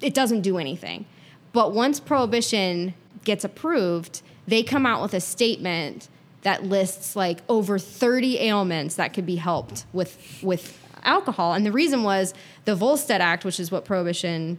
it 0.00 0.14
doesn't 0.14 0.42
do 0.42 0.58
anything. 0.58 1.06
But 1.52 1.72
once 1.72 2.00
prohibition 2.00 2.94
gets 3.24 3.44
approved, 3.44 4.22
they 4.46 4.62
come 4.62 4.86
out 4.86 5.02
with 5.02 5.14
a 5.14 5.20
statement 5.20 6.08
that 6.42 6.64
lists 6.64 7.16
like 7.16 7.40
over 7.48 7.78
30 7.78 8.38
ailments 8.38 8.94
that 8.94 9.12
could 9.12 9.26
be 9.26 9.36
helped 9.36 9.84
with 9.92 10.38
with 10.42 10.78
alcohol. 11.02 11.54
And 11.54 11.64
the 11.64 11.72
reason 11.72 12.02
was 12.02 12.34
the 12.64 12.74
Volstead 12.74 13.20
Act, 13.20 13.44
which 13.44 13.60
is 13.60 13.70
what 13.70 13.84
prohibition 13.84 14.58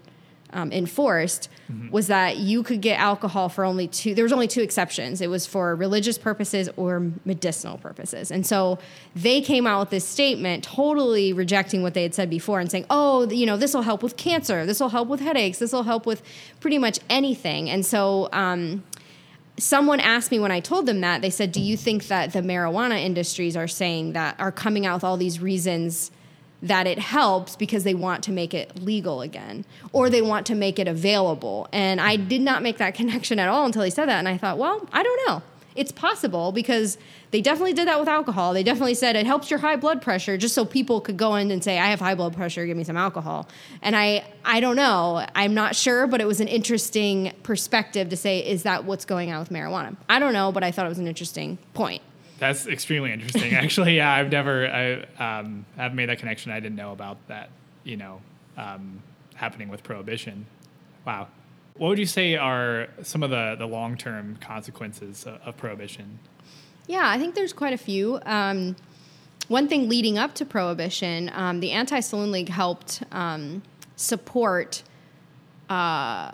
um, 0.53 0.71
enforced 0.71 1.49
mm-hmm. 1.71 1.89
was 1.91 2.07
that 2.07 2.37
you 2.37 2.63
could 2.63 2.81
get 2.81 2.99
alcohol 2.99 3.49
for 3.49 3.63
only 3.63 3.87
two 3.87 4.13
there 4.15 4.23
was 4.23 4.33
only 4.33 4.47
two 4.47 4.61
exceptions. 4.61 5.21
It 5.21 5.29
was 5.29 5.45
for 5.45 5.75
religious 5.75 6.17
purposes 6.17 6.69
or 6.77 7.11
medicinal 7.25 7.77
purposes. 7.77 8.31
And 8.31 8.45
so 8.45 8.79
they 9.15 9.41
came 9.41 9.65
out 9.67 9.79
with 9.79 9.89
this 9.89 10.07
statement 10.07 10.63
totally 10.63 11.33
rejecting 11.33 11.81
what 11.81 11.93
they 11.93 12.03
had 12.03 12.13
said 12.13 12.29
before 12.29 12.59
and 12.59 12.69
saying 12.69 12.85
oh 12.89 13.29
you 13.29 13.45
know 13.45 13.57
this 13.57 13.73
will 13.73 13.83
help 13.83 14.03
with 14.03 14.17
cancer. 14.17 14.65
This 14.65 14.79
will 14.79 14.89
help 14.89 15.07
with 15.07 15.19
headaches. 15.19 15.59
This 15.59 15.73
will 15.73 15.83
help 15.83 16.05
with 16.05 16.21
pretty 16.59 16.77
much 16.77 16.99
anything. 17.09 17.69
And 17.69 17.85
so 17.85 18.29
um, 18.33 18.83
someone 19.57 19.99
asked 19.99 20.31
me 20.31 20.39
when 20.39 20.51
I 20.51 20.59
told 20.59 20.85
them 20.85 21.01
that, 21.01 21.21
they 21.21 21.29
said, 21.29 21.51
Do 21.51 21.61
you 21.61 21.77
think 21.77 22.07
that 22.07 22.33
the 22.33 22.41
marijuana 22.41 22.99
industries 22.99 23.55
are 23.55 23.67
saying 23.67 24.13
that, 24.13 24.39
are 24.39 24.51
coming 24.51 24.85
out 24.85 24.95
with 24.95 25.03
all 25.03 25.17
these 25.17 25.39
reasons 25.39 26.11
that 26.61 26.87
it 26.87 26.99
helps 26.99 27.55
because 27.55 27.83
they 27.83 27.93
want 27.93 28.23
to 28.23 28.31
make 28.31 28.53
it 28.53 28.81
legal 28.81 29.21
again 29.21 29.65
or 29.93 30.09
they 30.09 30.21
want 30.21 30.45
to 30.47 30.55
make 30.55 30.77
it 30.77 30.87
available. 30.87 31.67
And 31.71 31.99
I 31.99 32.15
did 32.15 32.41
not 32.41 32.61
make 32.61 32.77
that 32.77 32.93
connection 33.01 33.39
at 33.39 33.49
all 33.49 33.65
until 33.65 33.83
he 33.83 33.89
said 33.89 34.07
that. 34.07 34.19
And 34.19 34.27
I 34.27 34.37
thought, 34.37 34.57
well, 34.57 34.87
I 34.91 35.03
don't 35.03 35.27
know. 35.27 35.41
It's 35.73 35.91
possible 35.91 36.51
because 36.51 36.97
they 37.31 37.41
definitely 37.41 37.71
did 37.71 37.87
that 37.87 37.97
with 37.97 38.09
alcohol. 38.09 38.53
They 38.53 38.61
definitely 38.61 38.93
said 38.93 39.15
it 39.15 39.25
helps 39.25 39.49
your 39.49 39.59
high 39.59 39.77
blood 39.77 40.01
pressure 40.01 40.37
just 40.37 40.53
so 40.53 40.65
people 40.65 40.99
could 40.99 41.15
go 41.15 41.35
in 41.35 41.49
and 41.49 41.63
say, 41.63 41.79
I 41.79 41.87
have 41.87 42.01
high 42.01 42.15
blood 42.15 42.35
pressure, 42.35 42.65
give 42.65 42.75
me 42.75 42.83
some 42.83 42.97
alcohol. 42.97 43.47
And 43.81 43.95
I, 43.95 44.25
I 44.43 44.59
don't 44.59 44.75
know. 44.75 45.25
I'm 45.33 45.53
not 45.53 45.75
sure, 45.75 46.07
but 46.07 46.19
it 46.19 46.27
was 46.27 46.41
an 46.41 46.49
interesting 46.49 47.31
perspective 47.43 48.09
to 48.09 48.17
say, 48.17 48.39
is 48.39 48.63
that 48.63 48.83
what's 48.83 49.05
going 49.05 49.31
on 49.31 49.39
with 49.39 49.49
marijuana? 49.49 49.95
I 50.09 50.19
don't 50.19 50.33
know, 50.33 50.51
but 50.51 50.63
I 50.63 50.71
thought 50.71 50.85
it 50.85 50.89
was 50.89 50.99
an 50.99 51.07
interesting 51.07 51.57
point. 51.73 52.01
That's 52.41 52.65
extremely 52.65 53.13
interesting. 53.13 53.53
Actually, 53.53 53.97
yeah, 53.97 54.11
I've 54.11 54.31
never 54.31 54.67
I 54.67 55.39
um, 55.39 55.63
have 55.77 55.93
made 55.93 56.09
that 56.09 56.17
connection. 56.17 56.51
I 56.51 56.59
didn't 56.59 56.75
know 56.75 56.91
about 56.91 57.19
that. 57.27 57.51
You 57.83 57.97
know, 57.97 58.19
um, 58.57 59.03
happening 59.35 59.69
with 59.69 59.83
prohibition. 59.83 60.47
Wow. 61.05 61.27
What 61.77 61.89
would 61.89 61.99
you 61.99 62.07
say 62.07 62.35
are 62.35 62.87
some 63.03 63.21
of 63.21 63.29
the 63.29 63.55
the 63.59 63.67
long 63.67 63.95
term 63.95 64.37
consequences 64.41 65.27
of, 65.27 65.39
of, 65.45 65.57
prohibition? 65.57 66.17
Yeah, 66.87 67.07
I 67.07 67.19
think 67.19 67.35
there's 67.35 67.53
quite 67.53 67.73
a 67.73 67.77
few. 67.77 68.19
Um, 68.25 68.75
one 69.47 69.67
thing 69.67 69.87
leading 69.87 70.17
up 70.17 70.33
to 70.35 70.45
prohibition, 70.45 71.29
um, 71.35 71.59
the 71.59 71.69
Anti 71.69 71.99
Saloon 71.99 72.31
League 72.31 72.49
helped 72.49 73.03
um, 73.11 73.61
support. 73.95 74.81
Uh, 75.69 76.31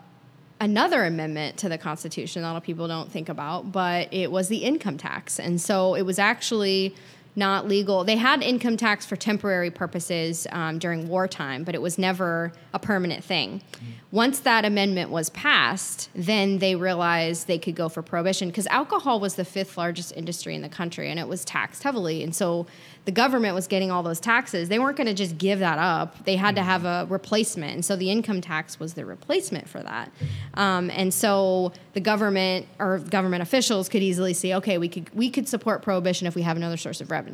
another 0.59 1.03
amendment 1.03 1.57
to 1.57 1.69
the 1.69 1.77
Constitution 1.77 2.41
that 2.41 2.47
a 2.47 2.51
lot 2.51 2.57
of 2.57 2.63
people 2.63 2.87
don't 2.87 3.11
think 3.11 3.29
about, 3.29 3.71
but 3.71 4.13
it 4.13 4.31
was 4.31 4.47
the 4.47 4.57
income 4.57 4.97
tax. 4.97 5.39
And 5.39 5.59
so 5.61 5.95
it 5.95 6.03
was 6.03 6.19
actually 6.19 6.95
not 7.37 7.67
legal. 7.67 8.03
They 8.03 8.15
had 8.15 8.41
income 8.41 8.77
tax 8.77 9.05
for 9.05 9.15
temporary 9.15 9.69
purposes 9.69 10.47
um, 10.51 10.79
during 10.79 11.07
wartime, 11.07 11.63
but 11.63 11.75
it 11.75 11.81
was 11.81 11.99
never 11.99 12.51
a 12.73 12.79
permanent 12.79 13.23
thing. 13.23 13.61
Mm-hmm. 13.73 13.91
Once 14.09 14.39
that 14.39 14.65
amendment 14.65 15.11
was 15.11 15.29
passed, 15.31 16.09
then 16.15 16.57
they 16.57 16.75
realized 16.75 17.45
they 17.45 17.59
could 17.59 17.75
go 17.75 17.89
for 17.89 18.01
prohibition 18.01 18.47
because 18.47 18.65
alcohol 18.67 19.19
was 19.19 19.35
the 19.35 19.45
fifth 19.45 19.77
largest 19.77 20.13
industry 20.15 20.55
in 20.55 20.61
the 20.61 20.69
country 20.69 21.11
and 21.11 21.19
it 21.19 21.27
was 21.27 21.45
taxed 21.45 21.83
heavily. 21.83 22.23
And 22.23 22.33
so 22.33 22.65
the 23.03 23.11
government 23.11 23.53
was 23.53 23.67
getting 23.67 23.91
all 23.91 24.03
those 24.03 24.19
taxes, 24.19 24.69
they 24.69 24.79
weren't 24.79 24.97
going 24.97 25.07
to 25.07 25.13
just 25.13 25.37
give 25.37 25.59
that 25.59 25.77
up. 25.77 26.23
They 26.23 26.37
had 26.37 26.55
to 26.55 26.63
have 26.63 26.85
a 26.85 27.05
replacement. 27.09 27.73
And 27.73 27.85
so 27.85 27.95
the 27.95 28.09
income 28.09 28.41
tax 28.41 28.79
was 28.79 28.95
the 28.95 29.05
replacement 29.05 29.67
for 29.67 29.83
that. 29.83 30.11
Um, 30.53 30.89
and 30.89 31.13
so 31.13 31.73
the 31.93 32.01
government 32.01 32.65
or 32.79 32.99
government 32.99 33.43
officials 33.43 33.89
could 33.89 34.01
easily 34.03 34.33
see, 34.33 34.53
okay, 34.55 34.77
we 34.77 34.87
could, 34.87 35.13
we 35.13 35.29
could 35.29 35.49
support 35.49 35.81
prohibition 35.81 36.27
if 36.27 36.35
we 36.35 36.43
have 36.43 36.57
another 36.57 36.77
source 36.77 37.01
of 37.01 37.11
revenue. 37.11 37.26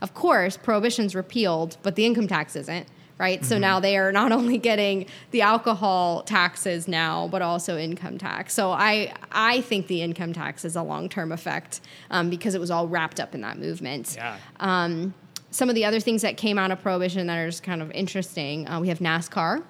Of 0.00 0.14
course, 0.14 0.56
prohibition's 0.56 1.14
repealed, 1.14 1.76
but 1.82 1.96
the 1.96 2.06
income 2.06 2.28
tax 2.28 2.56
isn't 2.56 2.86
right? 3.22 3.38
Mm-hmm. 3.38 3.48
So 3.48 3.58
now 3.58 3.78
they 3.78 3.96
are 3.96 4.10
not 4.12 4.32
only 4.38 4.58
getting 4.58 5.06
the 5.30 5.42
alcohol 5.42 6.22
taxes 6.24 6.88
now, 6.88 7.28
but 7.28 7.40
also 7.40 7.78
income 7.78 8.18
tax. 8.18 8.52
So 8.52 8.72
I 8.72 9.14
I 9.30 9.60
think 9.62 9.86
the 9.86 10.02
income 10.02 10.32
tax 10.32 10.64
is 10.64 10.76
a 10.76 10.82
long 10.82 11.08
term 11.08 11.32
effect 11.32 11.80
um, 12.10 12.28
because 12.28 12.54
it 12.54 12.60
was 12.60 12.70
all 12.70 12.88
wrapped 12.88 13.20
up 13.20 13.34
in 13.34 13.40
that 13.42 13.58
movement. 13.58 14.14
Yeah. 14.16 14.36
Um, 14.60 15.14
some 15.50 15.68
of 15.68 15.74
the 15.74 15.84
other 15.84 16.00
things 16.00 16.22
that 16.22 16.36
came 16.36 16.58
out 16.58 16.70
of 16.70 16.80
prohibition 16.82 17.26
that 17.26 17.36
are 17.36 17.46
just 17.46 17.62
kind 17.62 17.82
of 17.82 17.90
interesting. 17.92 18.68
Uh, 18.68 18.80
we 18.80 18.88
have 18.88 18.98
NASCAR. 18.98 19.62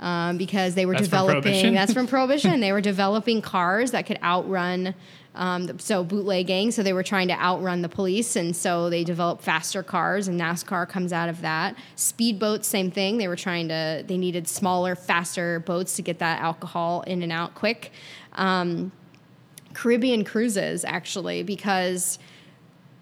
Um, 0.00 0.36
because 0.36 0.74
they 0.74 0.84
were 0.84 0.94
that's 0.94 1.04
developing 1.04 1.64
from 1.64 1.74
that's 1.74 1.92
from 1.92 2.06
prohibition 2.08 2.58
they 2.58 2.72
were 2.72 2.80
developing 2.80 3.40
cars 3.40 3.92
that 3.92 4.04
could 4.04 4.18
outrun 4.20 4.96
um, 5.34 5.78
so 5.78 6.04
bootlegging, 6.04 6.70
so 6.70 6.82
they 6.82 6.92
were 6.92 7.02
trying 7.02 7.28
to 7.28 7.34
outrun 7.34 7.82
the 7.82 7.88
police, 7.88 8.36
and 8.36 8.54
so 8.54 8.90
they 8.90 9.02
developed 9.02 9.42
faster 9.42 9.82
cars, 9.82 10.28
and 10.28 10.38
NASCAR 10.38 10.88
comes 10.88 11.12
out 11.12 11.28
of 11.28 11.40
that. 11.40 11.74
Speedboats, 11.96 12.64
same 12.64 12.90
thing. 12.90 13.16
They 13.16 13.28
were 13.28 13.36
trying 13.36 13.68
to, 13.68 14.04
they 14.06 14.18
needed 14.18 14.46
smaller, 14.46 14.94
faster 14.94 15.60
boats 15.60 15.96
to 15.96 16.02
get 16.02 16.18
that 16.18 16.40
alcohol 16.40 17.02
in 17.06 17.22
and 17.22 17.32
out 17.32 17.54
quick. 17.54 17.92
Um, 18.34 18.92
Caribbean 19.72 20.24
cruises, 20.24 20.84
actually, 20.84 21.42
because 21.42 22.18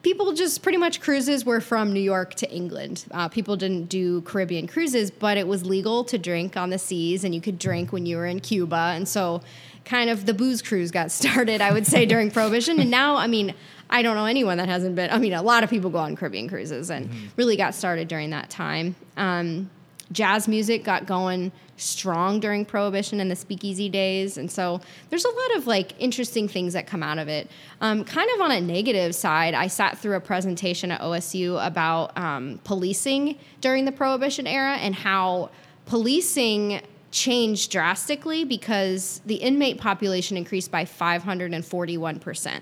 people 0.03 0.33
just 0.33 0.63
pretty 0.63 0.79
much 0.79 1.01
cruises 1.01 1.45
were 1.45 1.61
from 1.61 1.93
New 1.93 2.01
York 2.01 2.35
to 2.35 2.51
England. 2.51 3.05
Uh, 3.11 3.29
people 3.29 3.57
didn't 3.57 3.87
do 3.87 4.21
Caribbean 4.23 4.69
cruises, 4.69 5.11
but 5.11 5.37
it 5.37 5.47
was 5.49 5.67
legal 5.67 6.05
to 6.05 6.17
drink 6.17 6.57
on 6.57 6.71
the 6.71 6.79
seas, 6.79 7.25
and 7.25 7.35
you 7.35 7.41
could 7.41 7.59
drink 7.59 7.93
when 7.93 8.07
you 8.07 8.17
were 8.17 8.27
in 8.27 8.39
Cuba, 8.39 8.93
and 8.95 9.09
so 9.09 9.43
kind 9.85 10.11
of 10.11 10.27
the 10.27 10.35
booze 10.35 10.63
cruise 10.63 10.91
got 10.91 11.11
started, 11.13 11.61
I 11.61 11.73
would 11.73 11.87
say, 11.87 12.07
during 12.07 12.31
Prohibition. 12.31 12.81
And 12.81 12.91
now, 12.91 13.17
I 13.17 13.27
mean, 13.27 13.55
I 13.89 14.03
don't 14.03 14.15
know 14.15 14.27
anyone 14.27 14.59
that 14.59 14.69
hasn't 14.69 14.95
been. 14.95 15.11
I 15.11 15.19
mean, 15.19 15.33
a 15.33 15.43
lot 15.43 15.65
of 15.65 15.71
people 15.71 15.91
go 15.91 15.99
on 15.99 16.17
Caribbean 16.17 16.49
cruises 16.49 16.91
and 16.91 17.09
mm-hmm. 17.09 17.27
really 17.37 17.57
got 17.57 17.75
started 17.75 18.09
during 18.09 18.31
that 18.31 18.49
time. 18.51 18.95
Um, 19.17 19.71
jazz 20.13 20.49
music 20.49 20.85
got 20.85 21.07
going 21.07 21.53
strong 21.77 22.41
during 22.41 22.65
Prohibition 22.65 23.21
and 23.21 23.31
the 23.31 23.37
speakeasy 23.37 23.89
days. 23.89 24.37
And 24.37 24.51
so 24.51 24.81
there's 25.09 25.25
a 25.25 25.31
lot 25.31 25.57
of 25.57 25.67
like 25.67 25.93
interesting 25.99 26.47
things 26.47 26.75
that 26.75 26.87
come 26.87 27.03
out 27.03 27.19
of 27.19 27.29
it. 27.29 27.51
Um, 27.81 28.05
kind 28.05 28.31
of 28.35 28.41
on 28.43 28.51
a 28.51 28.61
negative 28.61 29.15
side, 29.15 29.55
I 29.55 29.67
sat 29.67 29.99
through 29.99 30.17
a 30.17 30.21
presentation 30.21 30.91
at 30.91 31.01
OSU 31.01 31.65
about 31.65 32.17
um, 32.19 32.61
policing 32.65 33.39
during 33.61 33.87
the 33.87 33.93
Prohibition 33.93 34.47
era 34.47 34.77
and 34.77 34.95
how 34.95 35.51
policing 35.87 36.83
changed 37.11 37.71
drastically 37.73 38.45
because 38.45 39.21
the 39.27 39.37
inmate 39.37 39.79
population 39.79 40.37
increased 40.37 40.71
by 40.71 40.85
541%. 40.85 42.61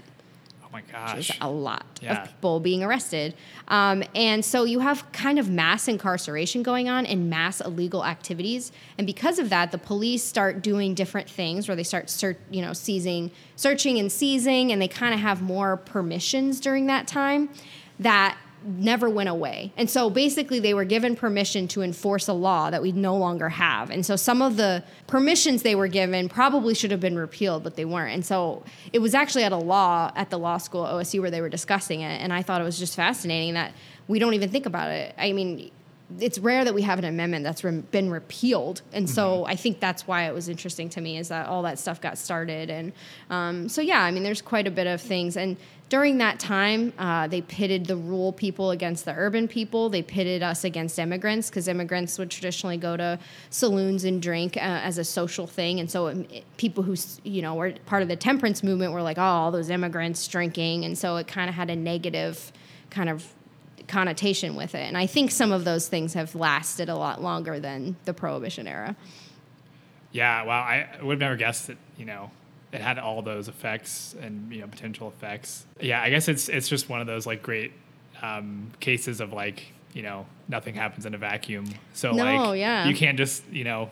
Oh 0.62 0.69
my 0.73 0.83
gosh. 0.93 1.12
There's 1.14 1.28
gosh. 1.28 1.38
a 1.40 1.49
lot 1.50 1.87
Yeah. 2.02 2.23
of 2.23 2.28
people 2.28 2.61
being 2.61 2.83
arrested. 2.85 3.35
Um, 3.69 4.05
and 4.14 4.45
so 4.45 4.64
you 4.64 4.81
have 4.81 5.11
kind 5.12 5.38
of 5.38 5.49
mass 5.49 5.88
incarceration 5.88 6.62
going 6.62 6.88
on 6.90 7.07
and 7.07 7.31
mass 7.31 7.61
illegal 7.62 8.05
activities. 8.05 8.71
And 8.99 9.07
because 9.07 9.38
of 9.38 9.49
that, 9.49 9.73
the 9.73 9.78
police 9.78 10.23
start 10.23 10.62
doing 10.62 10.93
different 10.95 11.28
things 11.28 11.69
where 11.69 11.76
they 11.76 11.83
start 11.85 12.11
search, 12.11 12.37
you 12.50 12.61
know, 12.61 12.75
seizing, 12.75 13.31
searching 13.57 13.99
and 13.99 14.12
seizing, 14.12 14.71
and 14.71 14.81
they 14.81 14.88
kind 14.88 15.14
of 15.14 15.21
have 15.21 15.40
more 15.40 15.78
permissions 15.78 16.61
during 16.61 16.87
that 16.87 17.07
time 17.09 17.49
that 17.99 18.37
never 18.64 19.08
went 19.08 19.28
away. 19.28 19.72
And 19.76 19.88
so 19.88 20.10
basically 20.10 20.60
they 20.60 20.74
were 20.74 20.84
given 20.84 21.16
permission 21.16 21.68
to 21.68 21.82
enforce 21.82 22.28
a 22.28 22.32
law 22.32 22.70
that 22.70 22.82
we 22.82 22.92
no 22.92 23.16
longer 23.16 23.48
have. 23.48 23.90
And 23.90 24.04
so 24.04 24.16
some 24.16 24.42
of 24.42 24.56
the 24.56 24.82
permissions 25.06 25.62
they 25.62 25.74
were 25.74 25.88
given 25.88 26.28
probably 26.28 26.74
should 26.74 26.90
have 26.90 27.00
been 27.00 27.16
repealed, 27.16 27.62
but 27.62 27.76
they 27.76 27.84
weren't. 27.84 28.14
And 28.14 28.26
so 28.26 28.64
it 28.92 28.98
was 28.98 29.14
actually 29.14 29.44
at 29.44 29.52
a 29.52 29.56
law 29.56 30.12
at 30.16 30.30
the 30.30 30.38
law 30.38 30.58
school 30.58 30.84
OSU 30.84 31.20
where 31.20 31.30
they 31.30 31.40
were 31.40 31.48
discussing 31.48 32.00
it. 32.00 32.20
And 32.20 32.32
I 32.32 32.42
thought 32.42 32.60
it 32.60 32.64
was 32.64 32.78
just 32.78 32.96
fascinating 32.96 33.54
that 33.54 33.72
we 34.08 34.18
don't 34.18 34.34
even 34.34 34.50
think 34.50 34.66
about 34.66 34.90
it. 34.90 35.14
I 35.18 35.32
mean, 35.32 35.70
it's 36.20 36.38
rare 36.38 36.64
that 36.64 36.74
we 36.74 36.82
have 36.82 36.98
an 36.98 37.04
amendment 37.04 37.44
that's 37.44 37.62
re- 37.62 37.82
been 37.90 38.10
repealed, 38.10 38.80
and 38.92 39.08
so 39.08 39.44
I 39.44 39.56
think 39.56 39.78
that's 39.78 40.06
why 40.06 40.26
it 40.26 40.32
was 40.34 40.48
interesting 40.48 40.88
to 40.90 41.00
me 41.02 41.18
is 41.18 41.28
that 41.28 41.46
all 41.46 41.62
that 41.64 41.78
stuff 41.78 42.00
got 42.00 42.16
started, 42.16 42.70
and 42.70 42.92
um, 43.28 43.68
so 43.68 43.80
yeah, 43.82 44.00
I 44.02 44.10
mean, 44.10 44.22
there's 44.22 44.40
quite 44.40 44.66
a 44.66 44.70
bit 44.70 44.86
of 44.86 45.00
things, 45.02 45.36
and 45.36 45.56
during 45.90 46.18
that 46.18 46.38
time, 46.38 46.92
uh, 46.98 47.26
they 47.28 47.40
pitted 47.40 47.86
the 47.86 47.96
rural 47.96 48.30
people 48.32 48.72
against 48.72 49.06
the 49.06 49.14
urban 49.16 49.48
people. 49.48 49.88
They 49.88 50.02
pitted 50.02 50.42
us 50.42 50.62
against 50.64 50.98
immigrants 50.98 51.48
because 51.48 51.66
immigrants 51.66 52.18
would 52.18 52.30
traditionally 52.30 52.76
go 52.76 52.94
to 52.94 53.18
saloons 53.48 54.04
and 54.04 54.20
drink 54.20 54.58
uh, 54.58 54.60
as 54.60 54.98
a 54.98 55.04
social 55.04 55.46
thing, 55.46 55.80
and 55.80 55.90
so 55.90 56.06
it, 56.08 56.30
it- 56.32 56.44
people 56.56 56.82
who 56.82 56.94
you 57.24 57.42
know 57.42 57.54
were 57.54 57.72
part 57.86 58.02
of 58.02 58.08
the 58.08 58.16
temperance 58.16 58.62
movement 58.62 58.92
were 58.92 59.02
like, 59.02 59.18
oh, 59.18 59.22
all 59.22 59.50
those 59.50 59.68
immigrants 59.70 60.26
drinking, 60.26 60.84
and 60.86 60.96
so 60.96 61.16
it 61.16 61.26
kind 61.28 61.48
of 61.50 61.54
had 61.54 61.68
a 61.70 61.76
negative 61.76 62.50
kind 62.90 63.10
of 63.10 63.26
connotation 63.88 64.54
with 64.54 64.75
it. 64.75 64.80
And 64.87 64.97
I 64.97 65.07
think 65.07 65.30
some 65.30 65.50
of 65.50 65.64
those 65.64 65.88
things 65.88 66.14
have 66.14 66.35
lasted 66.35 66.88
a 66.88 66.95
lot 66.95 67.23
longer 67.23 67.59
than 67.59 67.97
the 68.04 68.14
prohibition 68.14 68.66
era. 68.68 68.95
Yeah, 70.12 70.45
well, 70.45 70.52
I 70.57 70.88
would 71.02 71.14
have 71.14 71.21
never 71.21 71.37
guessed 71.37 71.66
that, 71.66 71.76
you 71.97 72.04
know, 72.04 72.30
it 72.73 72.80
had 72.80 72.99
all 72.99 73.23
those 73.23 73.49
effects 73.49 74.14
and, 74.21 74.52
you 74.52 74.61
know, 74.61 74.66
potential 74.66 75.09
effects. 75.09 75.66
Yeah, 75.80 76.02
I 76.02 76.11
guess 76.11 76.28
it's 76.28 76.49
it's 76.49 76.68
just 76.68 76.88
one 76.88 77.00
of 77.00 77.07
those 77.07 77.26
like 77.26 77.42
great 77.42 77.73
um, 78.23 78.71
cases 78.80 79.21
of 79.21 79.33
like, 79.33 79.73
you 79.95 80.02
know, 80.02 80.26
nothing 80.49 80.75
happens 80.75 81.07
in 81.07 81.14
a 81.14 81.18
vacuum. 81.18 81.66
So 81.95 82.12
No, 82.12 82.25
like 82.50 82.59
yeah. 82.59 82.87
you 82.87 82.95
can't 82.95 83.16
just, 83.18 83.42
you 83.50 83.64
know, 83.64 83.90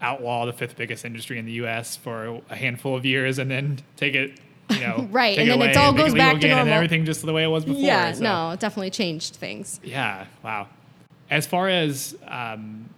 outlaw 0.00 0.46
the 0.46 0.52
fifth 0.52 0.76
biggest 0.76 1.04
industry 1.04 1.38
in 1.38 1.46
the 1.46 1.52
US 1.64 1.96
for 1.96 2.42
a 2.50 2.56
handful 2.56 2.96
of 2.96 3.04
years 3.04 3.38
and 3.38 3.50
then 3.50 3.78
take 3.96 4.14
it, 4.14 4.38
you 4.74 4.80
know, 4.80 5.08
Right, 5.12 5.38
and 5.38 5.48
then 5.50 5.58
away 5.58 5.70
it 5.70 5.76
all 5.76 5.92
goes 5.92 6.14
back 6.14 6.32
to 6.32 6.36
again 6.38 6.50
and 6.50 6.58
normal. 6.60 6.74
everything 6.74 7.04
just 7.04 7.24
the 7.24 7.32
way 7.32 7.44
it 7.44 7.48
was 7.48 7.64
before. 7.64 7.80
yeah, 7.80 8.12
so. 8.12 8.22
no, 8.22 8.50
it 8.50 8.60
definitely 8.60 8.90
changed 8.90 9.36
things. 9.36 9.80
Yeah. 9.82 10.26
Wow. 10.42 10.68
As 11.30 11.46
far 11.46 11.68
as 11.68 12.16
um, 12.28 12.88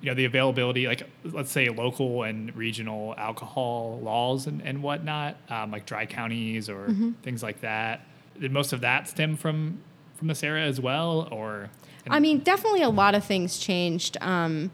you 0.00 0.08
know, 0.10 0.14
the 0.14 0.24
availability, 0.24 0.86
like 0.86 1.02
let's 1.24 1.50
say 1.50 1.68
local 1.68 2.24
and 2.24 2.54
regional 2.56 3.14
alcohol 3.16 4.00
laws 4.02 4.46
and, 4.46 4.60
and 4.62 4.82
whatnot, 4.82 5.36
um, 5.48 5.70
like 5.70 5.86
dry 5.86 6.06
counties 6.06 6.68
or 6.68 6.86
Mm-hmm. 6.88 7.10
things 7.22 7.42
like 7.42 7.60
that. 7.60 8.00
Did 8.40 8.50
most 8.52 8.72
of 8.72 8.80
that 8.80 9.08
stem 9.08 9.36
from 9.36 9.78
from 10.16 10.28
this 10.28 10.42
era 10.42 10.62
as 10.62 10.80
well, 10.80 11.28
or? 11.30 11.68
I 12.10 12.18
mean, 12.18 12.40
definitely 12.40 12.82
a 12.82 12.88
lot 12.90 13.14
of 13.14 13.24
things 13.24 13.58
changed. 13.58 14.16
Um, 14.20 14.70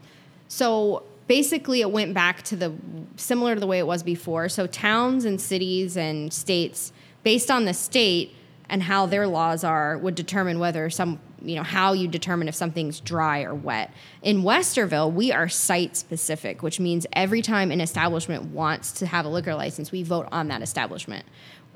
so 0.47 1.03
basically, 1.29 1.79
it 1.81 1.91
went 1.91 2.13
back 2.13 2.41
to 2.41 2.57
the 2.57 2.73
similar 3.15 3.53
to 3.53 3.59
the 3.61 3.67
way 3.67 3.79
it 3.79 3.87
was 3.87 4.03
before. 4.03 4.49
So 4.49 4.67
towns 4.67 5.23
and 5.23 5.39
cities 5.39 5.95
and 5.95 6.33
states, 6.33 6.91
based 7.23 7.51
on 7.51 7.63
the 7.63 7.73
state 7.73 8.35
and 8.67 8.83
how 8.83 9.05
their 9.05 9.27
laws 9.27 9.63
are, 9.63 9.97
would 9.99 10.15
determine 10.15 10.59
whether 10.59 10.89
some 10.89 11.19
you 11.41 11.55
know 11.55 11.63
how 11.63 11.93
you 11.93 12.07
determine 12.07 12.47
if 12.49 12.55
something's 12.55 12.99
dry 12.99 13.43
or 13.43 13.53
wet. 13.53 13.93
In 14.21 14.43
Westerville, 14.43 15.13
we 15.13 15.31
are 15.31 15.47
site 15.47 15.95
specific, 15.95 16.61
which 16.63 16.79
means 16.79 17.05
every 17.13 17.41
time 17.41 17.71
an 17.71 17.79
establishment 17.79 18.45
wants 18.47 18.91
to 18.93 19.05
have 19.05 19.23
a 19.23 19.29
liquor 19.29 19.55
license, 19.55 19.91
we 19.91 20.03
vote 20.03 20.27
on 20.31 20.49
that 20.49 20.61
establishment. 20.61 21.25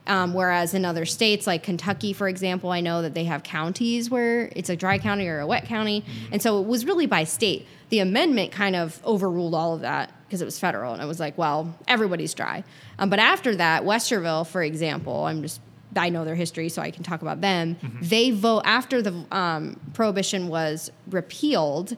Um, 0.05 0.33
whereas 0.33 0.73
in 0.73 0.83
other 0.83 1.05
states, 1.05 1.47
like 1.47 1.63
Kentucky, 1.63 2.11
for 2.11 2.27
example, 2.27 2.71
I 2.71 2.81
know 2.81 3.01
that 3.01 3.13
they 3.13 3.23
have 3.23 3.41
counties 3.43 4.09
where 4.09 4.51
it's 4.53 4.69
a 4.69 4.75
dry 4.75 4.97
county 4.99 5.27
or 5.27 5.39
a 5.39 5.47
wet 5.47 5.65
county. 5.65 6.03
And 6.31 6.41
so 6.41 6.59
it 6.59 6.67
was 6.67 6.85
really 6.85 7.05
by 7.05 7.23
state. 7.23 7.65
The 7.89 7.99
amendment 7.99 8.51
kind 8.51 8.75
of 8.75 8.99
overruled 9.05 9.55
all 9.55 9.75
of 9.75 9.81
that 9.81 10.11
because 10.25 10.41
it 10.41 10.45
was 10.45 10.59
federal. 10.59 10.93
And 10.93 11.01
it 11.01 11.05
was 11.05 11.19
like, 11.19 11.37
well, 11.37 11.77
everybody's 11.87 12.33
dry. 12.33 12.63
Um, 12.99 13.09
but 13.09 13.19
after 13.19 13.55
that, 13.55 13.83
Westerville, 13.83 14.45
for 14.45 14.61
example, 14.61 15.25
I'm 15.25 15.41
just, 15.41 15.61
I 15.95 16.09
know 16.09 16.25
their 16.25 16.35
history, 16.35 16.69
so 16.69 16.81
I 16.81 16.91
can 16.91 17.03
talk 17.03 17.21
about 17.21 17.39
them. 17.39 17.77
They 18.01 18.31
vote, 18.31 18.63
after 18.65 19.01
the 19.01 19.25
um, 19.31 19.79
prohibition 19.93 20.47
was 20.47 20.91
repealed, 21.07 21.95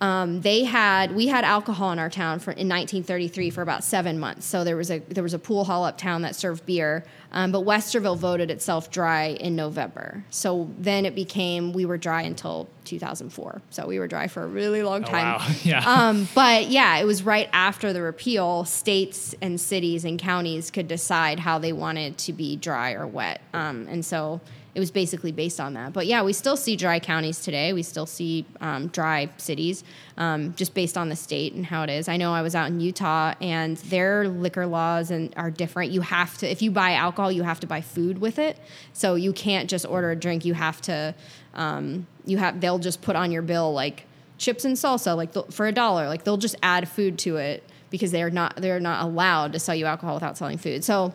um, 0.00 0.40
they 0.40 0.64
had 0.64 1.14
we 1.14 1.26
had 1.26 1.44
alcohol 1.44 1.92
in 1.92 1.98
our 1.98 2.08
town 2.08 2.38
for 2.38 2.52
in 2.52 2.68
1933 2.68 3.50
for 3.50 3.62
about 3.62 3.84
seven 3.84 4.18
months. 4.18 4.46
So 4.46 4.64
there 4.64 4.76
was 4.76 4.90
a 4.90 5.00
there 5.00 5.22
was 5.22 5.34
a 5.34 5.38
pool 5.38 5.64
hall 5.64 5.84
uptown 5.84 6.22
that 6.22 6.34
served 6.34 6.64
beer, 6.64 7.04
um, 7.32 7.52
but 7.52 7.62
Westerville 7.64 8.16
voted 8.16 8.50
itself 8.50 8.90
dry 8.90 9.26
in 9.26 9.56
November. 9.56 10.24
So 10.30 10.70
then 10.78 11.04
it 11.04 11.14
became 11.14 11.72
we 11.74 11.84
were 11.84 11.98
dry 11.98 12.22
until 12.22 12.68
2004. 12.84 13.60
So 13.70 13.86
we 13.86 13.98
were 13.98 14.06
dry 14.08 14.26
for 14.26 14.42
a 14.42 14.46
really 14.46 14.82
long 14.82 15.04
Oh, 15.04 15.06
time. 15.06 15.38
wow. 15.38 15.46
yeah. 15.62 15.84
Um, 16.08 16.28
but 16.34 16.68
yeah, 16.68 16.96
it 16.98 17.04
was 17.04 17.22
right 17.22 17.48
after 17.52 17.92
the 17.92 18.00
repeal. 18.02 18.64
States 18.64 19.34
and 19.42 19.60
cities 19.60 20.04
and 20.04 20.18
counties 20.18 20.70
could 20.70 20.88
decide 20.88 21.38
how 21.40 21.58
they 21.58 21.72
wanted 21.72 22.16
to 22.18 22.32
be 22.32 22.56
dry 22.56 22.92
or 22.92 23.06
wet, 23.06 23.40
um, 23.52 23.86
and 23.90 24.04
so 24.04 24.40
it 24.74 24.80
was 24.80 24.90
basically 24.90 25.32
based 25.32 25.60
on 25.60 25.74
that. 25.74 25.92
But 25.92 26.06
yeah, 26.06 26.22
we 26.22 26.32
still 26.32 26.56
see 26.56 26.76
dry 26.76 27.00
counties 27.00 27.40
today. 27.40 27.72
We 27.72 27.82
still 27.82 28.06
see 28.06 28.46
um, 28.60 28.88
dry 28.88 29.28
cities, 29.36 29.82
um, 30.16 30.54
just 30.54 30.74
based 30.74 30.96
on 30.96 31.08
the 31.08 31.16
state 31.16 31.54
and 31.54 31.66
how 31.66 31.82
it 31.82 31.90
is. 31.90 32.08
I 32.08 32.16
know 32.16 32.32
I 32.32 32.42
was 32.42 32.54
out 32.54 32.68
in 32.68 32.80
Utah, 32.80 33.34
and 33.40 33.76
their 33.78 34.28
liquor 34.28 34.66
laws 34.66 35.10
and 35.10 35.34
are 35.36 35.50
different. 35.50 35.90
You 35.90 36.02
have 36.02 36.38
to, 36.38 36.50
if 36.50 36.62
you 36.62 36.70
buy 36.70 36.94
alcohol, 36.94 37.32
you 37.32 37.42
have 37.42 37.60
to 37.60 37.66
buy 37.66 37.80
food 37.80 38.18
with 38.18 38.38
it. 38.38 38.58
So 38.92 39.16
you 39.16 39.32
can't 39.32 39.68
just 39.68 39.86
order 39.86 40.12
a 40.12 40.16
drink. 40.16 40.44
You 40.44 40.54
have 40.54 40.80
to, 40.82 41.14
um, 41.54 42.06
you 42.24 42.38
have. 42.38 42.60
They'll 42.60 42.78
just 42.78 43.02
put 43.02 43.16
on 43.16 43.32
your 43.32 43.42
bill 43.42 43.72
like 43.72 44.06
chips 44.38 44.64
and 44.64 44.76
salsa 44.76 45.14
like 45.14 45.34
th- 45.34 45.46
for 45.50 45.66
a 45.66 45.72
dollar 45.72 46.08
like 46.08 46.24
they'll 46.24 46.38
just 46.38 46.56
add 46.62 46.88
food 46.88 47.18
to 47.18 47.36
it 47.36 47.62
because 47.90 48.10
they're 48.10 48.30
not 48.30 48.56
they're 48.56 48.80
not 48.80 49.04
allowed 49.04 49.52
to 49.52 49.58
sell 49.58 49.74
you 49.74 49.84
alcohol 49.84 50.14
without 50.14 50.38
selling 50.38 50.56
food 50.56 50.82
so 50.82 51.12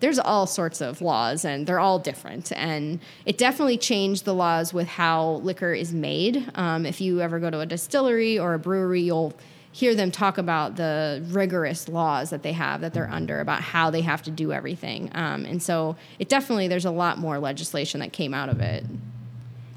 there's 0.00 0.18
all 0.18 0.46
sorts 0.46 0.80
of 0.80 1.00
laws 1.00 1.44
and 1.44 1.66
they're 1.66 1.80
all 1.80 1.98
different 1.98 2.52
and 2.52 3.00
it 3.26 3.38
definitely 3.38 3.78
changed 3.78 4.24
the 4.24 4.34
laws 4.34 4.74
with 4.74 4.88
how 4.88 5.32
liquor 5.42 5.72
is 5.72 5.92
made 5.92 6.50
um, 6.54 6.84
if 6.84 7.00
you 7.00 7.20
ever 7.20 7.38
go 7.38 7.50
to 7.50 7.60
a 7.60 7.66
distillery 7.66 8.38
or 8.38 8.54
a 8.54 8.58
brewery 8.58 9.02
you'll 9.02 9.34
hear 9.72 9.94
them 9.94 10.10
talk 10.10 10.36
about 10.36 10.74
the 10.76 11.24
rigorous 11.28 11.88
laws 11.88 12.30
that 12.30 12.42
they 12.42 12.52
have 12.52 12.80
that 12.80 12.92
they're 12.92 13.10
under 13.10 13.40
about 13.40 13.60
how 13.60 13.88
they 13.90 14.00
have 14.00 14.22
to 14.22 14.30
do 14.30 14.52
everything 14.52 15.10
um, 15.14 15.44
and 15.44 15.62
so 15.62 15.96
it 16.18 16.28
definitely 16.28 16.66
there's 16.66 16.84
a 16.84 16.90
lot 16.90 17.18
more 17.18 17.38
legislation 17.38 18.00
that 18.00 18.12
came 18.12 18.34
out 18.34 18.48
of 18.48 18.60
it 18.60 18.84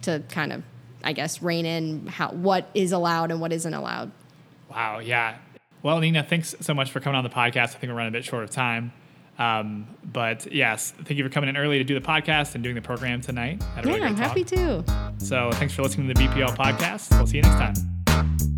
to 0.02 0.22
kind 0.30 0.52
of 0.52 0.64
I 1.04 1.14
guess 1.14 1.42
rein 1.42 1.66
in 1.66 2.08
how 2.08 2.30
what 2.30 2.70
is 2.74 2.92
allowed 2.92 3.32
and 3.32 3.42
what 3.42 3.52
isn't 3.52 3.74
allowed. 3.74 4.12
Wow. 4.70 5.00
Yeah. 5.00 5.38
Well, 5.82 6.00
Nina, 6.00 6.24
thanks 6.24 6.56
so 6.62 6.74
much 6.74 6.92
for 6.92 7.00
coming 7.00 7.18
on 7.18 7.24
the 7.24 7.30
podcast. 7.30 7.76
I 7.76 7.80
think 7.80 7.92
we're 7.92 7.98
running 7.98 8.14
a 8.14 8.18
bit 8.18 8.26
short 8.26 8.44
of 8.44 8.50
time. 8.50 8.94
Um, 9.40 9.88
but 10.04 10.52
yes, 10.54 10.92
thank 10.92 11.18
you 11.18 11.24
for 11.24 11.30
coming 11.30 11.50
in 11.50 11.58
early 11.58 11.78
to 11.80 11.84
do 11.84 11.94
the 12.00 12.06
podcast 12.06 12.56
and 12.56 12.64
doing 12.64 12.76
the 12.76 12.82
program 12.82 13.20
tonight. 13.22 13.64
A 13.78 13.82
really 13.82 14.00
Yeah, 14.00 14.06
I'm 14.06 14.16
great 14.16 14.28
happy 14.28 14.44
talk. 14.44 14.86
to. 14.86 15.26
So 15.26 15.50
thanks 15.54 15.74
for 15.74 15.82
listening 15.82 16.08
to 16.08 16.14
the 16.14 16.20
BPL 16.28 16.56
podcast. 16.56 17.10
We'll 17.18 17.26
see 17.28 17.38
you 17.38 17.44
next 17.44 17.56
time. 17.56 18.53